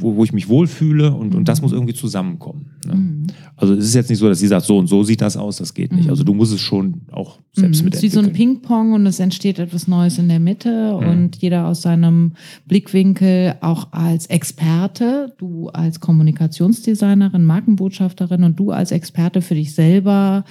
wo, 0.00 0.16
wo 0.16 0.24
ich 0.24 0.32
mich 0.32 0.48
wohlfühle 0.48 1.12
und, 1.14 1.34
und 1.34 1.48
das 1.48 1.62
muss 1.62 1.72
irgendwie 1.72 1.94
zusammenkommen. 1.94 2.66
Ne? 2.86 2.94
Mhm. 2.94 3.26
Also 3.56 3.74
es 3.74 3.84
ist 3.84 3.94
jetzt 3.94 4.10
nicht 4.10 4.18
so, 4.18 4.28
dass 4.28 4.40
sie 4.40 4.48
sagt, 4.48 4.66
so 4.66 4.76
und 4.76 4.88
so 4.88 5.02
sieht 5.04 5.20
das 5.20 5.36
aus, 5.36 5.56
das 5.56 5.72
geht 5.72 5.92
nicht. 5.92 6.04
Mhm. 6.04 6.10
Also 6.10 6.24
du 6.24 6.34
musst 6.34 6.52
es 6.52 6.60
schon 6.60 7.02
auch 7.12 7.38
selbst 7.52 7.80
Mhm. 7.80 7.84
mit 7.86 7.94
Es 7.94 7.98
ist 7.98 8.02
wie 8.02 8.08
so 8.08 8.20
ein. 8.20 8.32
Ping-Pong 8.32 8.92
und 8.92 9.06
es 9.06 9.20
entsteht 9.20 9.58
etwas 9.58 9.86
Neues 9.88 10.18
in 10.18 10.28
der 10.28 10.40
Mitte 10.40 10.98
Mhm. 11.00 11.08
und 11.08 11.36
jeder 11.36 11.66
aus 11.68 11.82
seinem 11.82 12.32
Blickwinkel 12.66 13.54
auch 13.60 13.92
als 13.92 14.26
Experte, 14.26 15.34
du 15.38 15.68
als 15.68 16.00
Kommunikationsdesignerin, 16.00 17.44
Markenbotschafterin 17.44 18.44
und 18.44 18.58
du 18.58 18.70
als 18.70 18.90
Experte 18.92 19.42
für 19.42 19.54
dich 19.54 19.74
selber, 19.74 20.44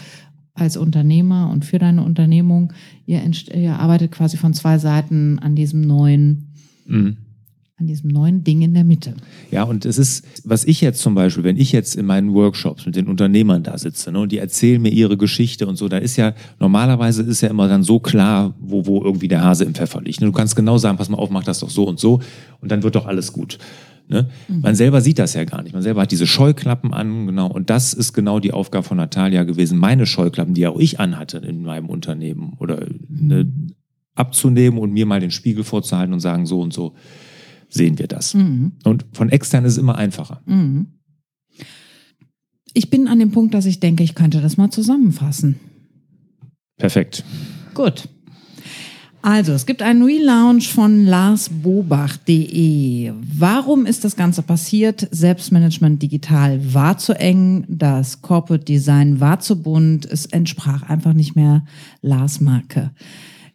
als 0.61 0.77
Unternehmer 0.77 1.49
und 1.51 1.65
für 1.65 1.79
deine 1.79 2.03
Unternehmung. 2.03 2.71
Ihr, 3.05 3.21
ihr 3.53 3.79
arbeitet 3.79 4.11
quasi 4.11 4.37
von 4.37 4.53
zwei 4.53 4.77
Seiten 4.77 5.39
an 5.39 5.55
diesem 5.55 5.81
neuen, 5.81 6.47
Mhm. 6.85 7.17
an 7.77 7.87
diesem 7.87 8.09
neuen 8.11 8.43
Ding 8.43 8.61
in 8.61 8.73
der 8.73 8.83
Mitte. 8.83 9.15
Ja, 9.49 9.63
und 9.63 9.85
es 9.85 9.97
ist, 9.97 10.23
was 10.43 10.65
ich 10.65 10.81
jetzt 10.81 11.01
zum 11.01 11.15
Beispiel, 11.15 11.43
wenn 11.43 11.57
ich 11.57 11.71
jetzt 11.71 11.95
in 11.95 12.05
meinen 12.05 12.33
Workshops 12.33 12.85
mit 12.85 12.95
den 12.95 13.07
Unternehmern 13.07 13.63
da 13.63 13.77
sitze 13.77 14.11
ne, 14.11 14.19
und 14.19 14.31
die 14.31 14.37
erzählen 14.37 14.79
mir 14.81 14.91
ihre 14.91 15.17
Geschichte 15.17 15.65
und 15.67 15.77
so, 15.77 15.87
da 15.89 15.97
ist 15.97 16.15
ja, 16.15 16.33
normalerweise 16.59 17.23
ist 17.23 17.41
ja 17.41 17.49
immer 17.49 17.67
dann 17.67 17.81
so 17.83 17.99
klar, 17.99 18.53
wo, 18.59 18.85
wo 18.85 19.03
irgendwie 19.03 19.27
der 19.27 19.43
Hase 19.43 19.63
im 19.65 19.73
Pfeffer 19.73 20.01
liegt. 20.01 20.21
Ne? 20.21 20.27
Du 20.27 20.33
kannst 20.33 20.55
genau 20.55 20.77
sagen, 20.77 20.97
pass 20.97 21.09
mal 21.09 21.17
auf, 21.17 21.31
mach 21.31 21.43
das 21.43 21.59
doch 21.59 21.69
so 21.71 21.85
und 21.87 21.99
so 21.99 22.19
und 22.61 22.71
dann 22.71 22.83
wird 22.83 22.95
doch 22.95 23.07
alles 23.07 23.33
gut. 23.33 23.57
Ne? 24.11 24.29
Mhm. 24.49 24.61
Man 24.61 24.75
selber 24.75 24.99
sieht 24.99 25.19
das 25.19 25.33
ja 25.33 25.45
gar 25.45 25.63
nicht. 25.63 25.71
Man 25.71 25.81
selber 25.81 26.01
hat 26.01 26.11
diese 26.11 26.27
Scheuklappen 26.27 26.93
an, 26.93 27.27
genau. 27.27 27.47
Und 27.47 27.69
das 27.69 27.93
ist 27.93 28.11
genau 28.11 28.41
die 28.41 28.51
Aufgabe 28.51 28.83
von 28.83 28.97
Natalia 28.97 29.43
gewesen, 29.43 29.79
meine 29.79 30.05
Scheuklappen, 30.05 30.53
die 30.53 30.61
ja 30.61 30.69
auch 30.69 30.79
ich 30.79 30.99
anhatte 30.99 31.37
in 31.37 31.63
meinem 31.63 31.87
Unternehmen 31.87 32.57
oder 32.59 32.85
ne, 33.07 33.49
abzunehmen 34.15 34.77
und 34.77 34.91
mir 34.91 35.05
mal 35.05 35.21
den 35.21 35.31
Spiegel 35.31 35.63
vorzuhalten 35.63 36.13
und 36.13 36.19
sagen, 36.19 36.45
so 36.45 36.59
und 36.59 36.73
so 36.73 36.93
sehen 37.69 37.97
wir 37.99 38.07
das. 38.07 38.33
Mhm. 38.33 38.73
Und 38.83 39.05
von 39.13 39.29
extern 39.29 39.63
ist 39.63 39.73
es 39.73 39.77
immer 39.77 39.95
einfacher. 39.95 40.41
Mhm. 40.45 40.87
Ich 42.73 42.89
bin 42.89 43.07
an 43.07 43.19
dem 43.19 43.31
Punkt, 43.31 43.53
dass 43.53 43.65
ich 43.65 43.79
denke, 43.79 44.03
ich 44.03 44.13
könnte 44.13 44.41
das 44.41 44.57
mal 44.57 44.71
zusammenfassen. 44.71 45.57
Perfekt. 46.77 47.23
Gut. 47.73 48.09
Also, 49.23 49.53
es 49.53 49.67
gibt 49.67 49.83
einen 49.83 50.01
Relaunch 50.01 50.73
von 50.73 51.05
larsbobach.de. 51.05 53.13
Warum 53.37 53.85
ist 53.85 54.03
das 54.03 54.15
Ganze 54.15 54.41
passiert? 54.41 55.07
Selbstmanagement 55.11 56.01
digital 56.01 56.73
war 56.73 56.97
zu 56.97 57.13
eng, 57.13 57.65
das 57.67 58.23
Corporate 58.23 58.65
Design 58.65 59.19
war 59.19 59.39
zu 59.39 59.61
bunt, 59.61 60.05
es 60.05 60.25
entsprach 60.25 60.89
einfach 60.89 61.13
nicht 61.13 61.35
mehr 61.35 61.65
Lars 62.01 62.41
Marke. 62.41 62.89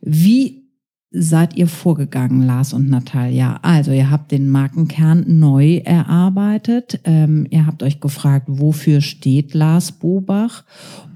Wie 0.01 0.69
seid 1.11 1.57
ihr 1.57 1.67
vorgegangen, 1.67 2.47
Lars 2.47 2.73
und 2.73 2.89
Natalia? 2.89 3.59
Also, 3.63 3.91
ihr 3.91 4.09
habt 4.09 4.31
den 4.31 4.49
Markenkern 4.49 5.25
neu 5.27 5.79
erarbeitet. 5.79 7.01
Ähm, 7.03 7.45
ihr 7.51 7.67
habt 7.67 7.83
euch 7.83 8.01
gefragt, 8.01 8.47
wofür 8.49 9.01
steht 9.01 9.53
Lars 9.53 9.91
Bobach? 9.91 10.63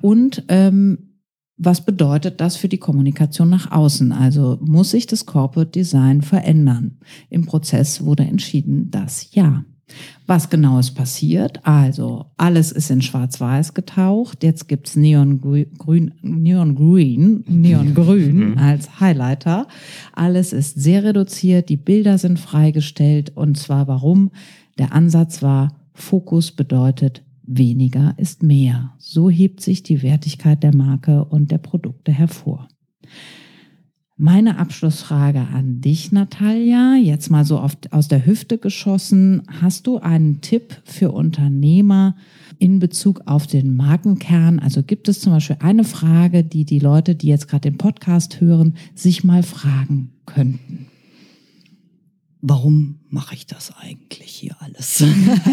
Und 0.01 0.43
ähm, 0.49 1.10
was 1.63 1.85
bedeutet 1.85 2.41
das 2.41 2.57
für 2.57 2.69
die 2.69 2.79
Kommunikation 2.79 3.51
nach 3.51 3.71
außen? 3.71 4.13
Also 4.13 4.59
muss 4.63 4.93
sich 4.93 5.07
das 5.07 5.27
Corporate 5.27 5.71
Design 5.71 6.23
verändern? 6.23 6.99
Im 7.29 7.45
Prozess 7.45 8.03
wurde 8.03 8.25
entschieden, 8.25 8.91
dass 8.91 9.35
ja. 9.35 9.65
Was 10.27 10.49
genau 10.49 10.79
ist 10.79 10.93
passiert? 10.93 11.67
Also, 11.67 12.27
alles 12.37 12.71
ist 12.71 12.91
in 12.93 13.03
Schwarz-Weiß 13.03 13.75
getaucht. 13.75 14.45
Jetzt 14.45 14.69
gibt's 14.69 14.95
Neon 14.95 15.41
Grün, 15.41 16.15
Neon 16.23 16.77
Green, 16.77 17.45
Neon 17.49 17.95
Grün 17.95 18.51
mhm. 18.53 18.59
als 18.59 19.01
Highlighter. 19.01 19.67
Alles 20.13 20.53
ist 20.53 20.81
sehr 20.81 21.03
reduziert. 21.03 21.69
Die 21.69 21.77
Bilder 21.77 22.19
sind 22.19 22.39
freigestellt. 22.39 23.33
Und 23.37 23.59
zwar 23.59 23.89
warum? 23.89 24.31
Der 24.79 24.93
Ansatz 24.93 25.43
war, 25.43 25.75
Fokus 25.93 26.53
bedeutet 26.53 27.25
weniger 27.43 28.15
ist 28.17 28.43
mehr. 28.43 28.95
So 28.99 29.31
hebt 29.31 29.61
sich 29.61 29.83
die 29.83 30.03
Wertigkeit 30.03 30.63
der 30.63 30.75
Marke 30.75 31.25
und 31.25 31.51
der 31.51 31.59
Produkte 31.59 32.13
hervor. 32.13 32.69
Meine 34.17 34.59
Abschlussfrage 34.59 35.41
an 35.41 35.81
dich, 35.81 36.13
Natalia, 36.13 36.95
jetzt 36.97 37.31
mal 37.31 37.45
so 37.47 37.59
oft 37.59 37.93
aus 37.93 38.09
der 38.09 38.27
Hüfte 38.27 38.59
geschossen. 38.59 39.43
Hast 39.63 39.87
du 39.87 39.99
einen 39.99 40.43
Tipp 40.43 40.83
für 40.85 41.13
Unternehmer 41.13 42.17
in 42.59 42.81
Bezug 42.81 43.23
auf 43.25 43.47
den 43.47 43.75
Markenkern? 43.75 44.59
Also 44.59 44.83
gibt 44.83 45.09
es 45.09 45.21
zum 45.21 45.33
Beispiel 45.33 45.57
eine 45.61 45.85
Frage, 45.85 46.45
die 46.45 46.67
die 46.67 46.81
Leute, 46.81 47.15
die 47.15 47.29
jetzt 47.29 47.49
gerade 47.49 47.71
den 47.71 47.79
Podcast 47.79 48.43
hören, 48.43 48.75
sich 48.95 49.25
mal 49.25 49.43
fragen 49.43 50.13
könnten? 50.27 50.87
warum 52.43 53.00
mache 53.11 53.35
ich 53.35 53.47
das 53.47 53.73
eigentlich 53.81 54.31
hier 54.31 54.57
alles? 54.61 55.05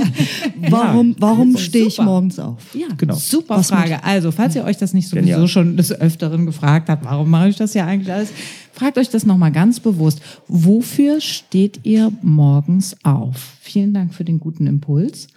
warum 0.70 1.16
warum 1.20 1.56
also 1.56 1.60
stehe 1.60 1.88
ich 1.88 2.00
morgens 2.00 2.40
auf? 2.40 2.76
Ja, 2.76 2.88
genau. 2.96 3.16
Super 3.16 3.58
Was 3.58 3.70
Frage. 3.70 4.04
Also, 4.04 4.32
falls 4.32 4.56
ihr 4.56 4.64
euch 4.64 4.78
das 4.78 4.94
nicht 4.94 5.08
sowieso 5.08 5.26
Genial. 5.26 5.48
schon 5.48 5.78
des 5.78 5.92
Öfteren 5.92 6.46
gefragt 6.46 6.90
habt, 6.90 7.06
warum 7.06 7.30
mache 7.30 7.50
ich 7.50 7.56
das 7.56 7.74
hier 7.74 7.86
eigentlich 7.86 8.14
alles? 8.14 8.30
Fragt 8.72 8.98
euch 8.98 9.10
das 9.10 9.26
nochmal 9.26 9.52
ganz 9.52 9.80
bewusst. 9.80 10.22
Wofür 10.48 11.20
steht 11.20 11.82
ihr 11.84 12.12
morgens 12.22 12.96
auf? 13.04 13.58
Vielen 13.62 13.94
Dank 13.94 14.14
für 14.14 14.24
den 14.24 14.40
guten 14.40 14.68
Impuls. 14.68 15.28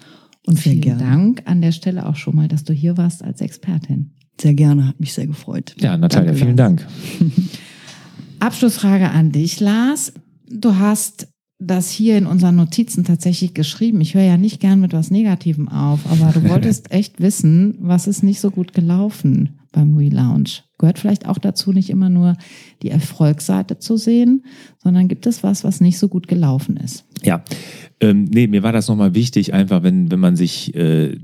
Und 0.46 0.56
sehr 0.56 0.72
vielen 0.72 0.82
gerne. 0.82 1.02
Dank 1.02 1.42
an 1.46 1.62
der 1.62 1.72
Stelle 1.72 2.06
auch 2.06 2.16
schon 2.16 2.36
mal, 2.36 2.48
dass 2.48 2.64
du 2.64 2.72
hier 2.72 2.96
warst 2.96 3.22
als 3.22 3.40
Expertin. 3.40 4.12
Sehr 4.40 4.54
gerne, 4.54 4.86
hat 4.86 5.00
mich 5.00 5.12
sehr 5.12 5.26
gefreut. 5.26 5.74
Ja, 5.78 5.96
Natalia, 5.96 6.32
Danke, 6.32 6.44
vielen 6.44 6.56
Dank. 6.56 6.86
Abschlussfrage 8.40 9.10
an 9.10 9.32
dich, 9.32 9.60
Lars. 9.60 10.12
Du 10.48 10.76
hast 10.76 11.28
das 11.60 11.90
hier 11.90 12.16
in 12.16 12.26
unseren 12.26 12.56
Notizen 12.56 13.04
tatsächlich 13.04 13.54
geschrieben. 13.54 14.00
Ich 14.00 14.14
höre 14.14 14.22
ja 14.22 14.36
nicht 14.38 14.60
gern 14.60 14.80
mit 14.80 14.92
was 14.92 15.10
Negativem 15.10 15.68
auf, 15.68 16.00
aber 16.10 16.32
du 16.32 16.48
wolltest 16.48 16.90
echt 16.90 17.20
wissen, 17.20 17.76
was 17.78 18.06
ist 18.06 18.22
nicht 18.22 18.40
so 18.40 18.50
gut 18.50 18.72
gelaufen 18.72 19.60
beim 19.70 19.96
Relaunch. 19.96 20.64
Gehört 20.78 20.98
vielleicht 20.98 21.26
auch 21.26 21.38
dazu, 21.38 21.72
nicht 21.72 21.90
immer 21.90 22.08
nur 22.08 22.36
die 22.82 22.90
Erfolgsseite 22.90 23.78
zu 23.78 23.98
sehen, 23.98 24.44
sondern 24.82 25.06
gibt 25.06 25.26
es 25.26 25.42
was, 25.42 25.62
was 25.62 25.80
nicht 25.80 25.98
so 25.98 26.08
gut 26.08 26.26
gelaufen 26.26 26.78
ist? 26.78 27.04
Ja, 27.22 27.44
ähm, 28.00 28.24
nee, 28.24 28.46
mir 28.46 28.62
war 28.62 28.72
das 28.72 28.88
nochmal 28.88 29.14
wichtig, 29.14 29.52
einfach 29.52 29.82
wenn, 29.82 30.10
wenn 30.10 30.20
man 30.20 30.36
sich 30.36 30.74
äh, 30.74 31.18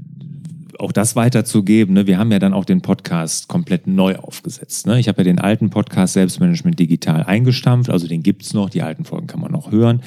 auch 0.78 0.92
das 0.92 1.16
weiterzugeben. 1.16 1.94
Ne? 1.94 2.06
Wir 2.06 2.18
haben 2.18 2.30
ja 2.32 2.38
dann 2.38 2.52
auch 2.52 2.64
den 2.64 2.82
Podcast 2.82 3.48
komplett 3.48 3.86
neu 3.86 4.16
aufgesetzt. 4.16 4.86
Ne? 4.86 4.98
Ich 4.98 5.08
habe 5.08 5.18
ja 5.18 5.24
den 5.24 5.38
alten 5.38 5.70
Podcast 5.70 6.14
Selbstmanagement 6.14 6.78
Digital 6.78 7.22
eingestampft, 7.22 7.90
also 7.90 8.06
den 8.06 8.22
gibt's 8.22 8.54
noch, 8.54 8.70
die 8.70 8.82
alten 8.82 9.04
Folgen 9.04 9.26
kann 9.26 9.40
man 9.40 9.52
noch 9.52 9.70
hören. 9.70 10.02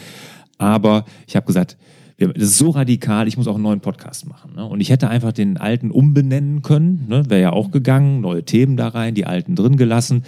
Aber 0.58 1.06
ich 1.28 1.36
habe 1.36 1.46
gesagt, 1.46 1.78
das 2.20 2.44
ist 2.44 2.58
so 2.58 2.72
radikal, 2.72 3.30
ich 3.30 3.38
muss 3.38 3.48
auch 3.48 3.56
einen 3.56 3.64
neuen 3.64 3.80
Podcast 3.80 4.28
machen. 4.28 4.54
Ne? 4.56 4.66
Und 4.66 4.82
ich 4.82 4.90
hätte 4.90 5.10
einfach 5.10 5.32
den 5.32 5.58
alten 5.58 5.90
umbenennen 5.90 6.62
können, 6.62 7.06
ne? 7.08 7.30
wäre 7.30 7.42
ja 7.42 7.54
auch 7.54 7.72
gegangen, 7.72 8.20
neue 8.22 8.44
Themen 8.44 8.76
da 8.76 8.90
rein, 8.90 9.16
die 9.16 9.26
alten 9.26 9.56
drin 9.56 9.78
gelassen. 9.78 10.24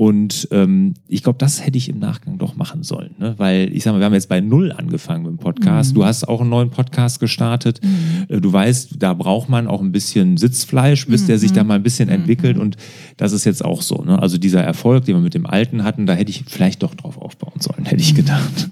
Und 0.00 0.48
ähm, 0.50 0.94
ich 1.08 1.22
glaube, 1.22 1.36
das 1.36 1.66
hätte 1.66 1.76
ich 1.76 1.90
im 1.90 1.98
Nachgang 1.98 2.38
doch 2.38 2.56
machen 2.56 2.82
sollen. 2.84 3.10
Ne? 3.18 3.34
Weil 3.36 3.70
ich 3.70 3.82
sage 3.82 3.92
mal, 3.92 4.00
wir 4.00 4.06
haben 4.06 4.14
jetzt 4.14 4.30
bei 4.30 4.40
Null 4.40 4.72
angefangen 4.72 5.24
mit 5.24 5.32
dem 5.32 5.36
Podcast. 5.36 5.90
Mhm. 5.90 5.94
Du 5.96 6.04
hast 6.06 6.26
auch 6.26 6.40
einen 6.40 6.48
neuen 6.48 6.70
Podcast 6.70 7.20
gestartet. 7.20 7.80
Mhm. 7.84 8.24
Äh, 8.34 8.40
du 8.40 8.50
weißt, 8.50 8.94
da 8.98 9.12
braucht 9.12 9.50
man 9.50 9.66
auch 9.66 9.82
ein 9.82 9.92
bisschen 9.92 10.38
Sitzfleisch, 10.38 11.06
bis 11.06 11.24
mhm. 11.24 11.26
der 11.26 11.38
sich 11.38 11.52
da 11.52 11.64
mhm. 11.64 11.68
mal 11.68 11.74
ein 11.74 11.82
bisschen 11.82 12.08
mhm. 12.08 12.14
entwickelt. 12.14 12.56
Und 12.56 12.78
das 13.18 13.32
ist 13.32 13.44
jetzt 13.44 13.62
auch 13.62 13.82
so. 13.82 14.02
Ne? 14.02 14.18
Also 14.18 14.38
dieser 14.38 14.62
Erfolg, 14.62 15.04
den 15.04 15.16
wir 15.16 15.20
mit 15.20 15.34
dem 15.34 15.44
Alten 15.44 15.84
hatten, 15.84 16.06
da 16.06 16.14
hätte 16.14 16.30
ich 16.30 16.44
vielleicht 16.46 16.82
doch 16.82 16.94
drauf 16.94 17.18
aufbauen 17.18 17.60
sollen, 17.60 17.84
hätte 17.84 18.00
ich 18.00 18.14
gedacht. 18.14 18.70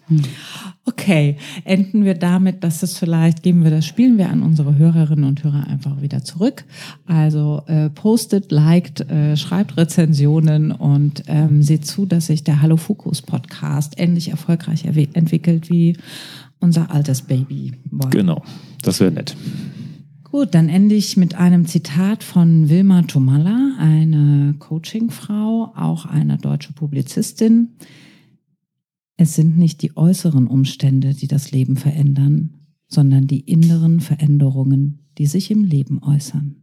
Okay, 0.88 1.36
enden 1.64 2.06
wir 2.06 2.14
damit, 2.14 2.64
dass 2.64 2.82
es 2.82 2.96
vielleicht, 2.96 3.42
geben 3.42 3.62
wir 3.62 3.70
das, 3.70 3.84
spielen 3.84 4.16
wir 4.16 4.30
an 4.30 4.40
unsere 4.40 4.78
Hörerinnen 4.78 5.26
und 5.26 5.44
Hörer 5.44 5.66
einfach 5.66 6.00
wieder 6.00 6.24
zurück. 6.24 6.64
Also 7.04 7.62
äh, 7.66 7.90
postet, 7.90 8.50
liked, 8.50 9.02
äh, 9.02 9.36
schreibt 9.36 9.76
Rezensionen 9.76 10.72
und 10.72 11.17
ähm, 11.26 11.62
seht 11.62 11.86
zu, 11.86 12.06
dass 12.06 12.26
sich 12.26 12.44
der 12.44 12.62
Hallo 12.62 12.76
Fokus 12.76 13.22
Podcast 13.22 13.94
ähnlich 13.96 14.28
erfolgreich 14.28 14.84
entwickelt 14.84 15.70
wie 15.70 15.96
unser 16.60 16.90
altes 16.90 17.22
Baby. 17.22 17.72
Wow. 17.90 18.10
Genau, 18.10 18.42
das 18.82 19.00
wäre 19.00 19.12
nett. 19.12 19.36
Gut, 20.24 20.54
dann 20.54 20.68
ende 20.68 20.94
ich 20.94 21.16
mit 21.16 21.36
einem 21.36 21.66
Zitat 21.66 22.22
von 22.22 22.68
Wilma 22.68 23.02
Tomalla, 23.02 23.76
eine 23.78 24.54
Coachingfrau, 24.58 25.72
auch 25.74 26.04
eine 26.04 26.36
deutsche 26.36 26.74
Publizistin. 26.74 27.70
Es 29.16 29.34
sind 29.34 29.56
nicht 29.56 29.80
die 29.80 29.96
äußeren 29.96 30.46
Umstände, 30.46 31.14
die 31.14 31.28
das 31.28 31.50
Leben 31.50 31.76
verändern, 31.76 32.54
sondern 32.88 33.26
die 33.26 33.40
inneren 33.40 34.00
Veränderungen, 34.00 35.00
die 35.16 35.26
sich 35.26 35.50
im 35.50 35.64
Leben 35.64 36.02
äußern. 36.02 36.62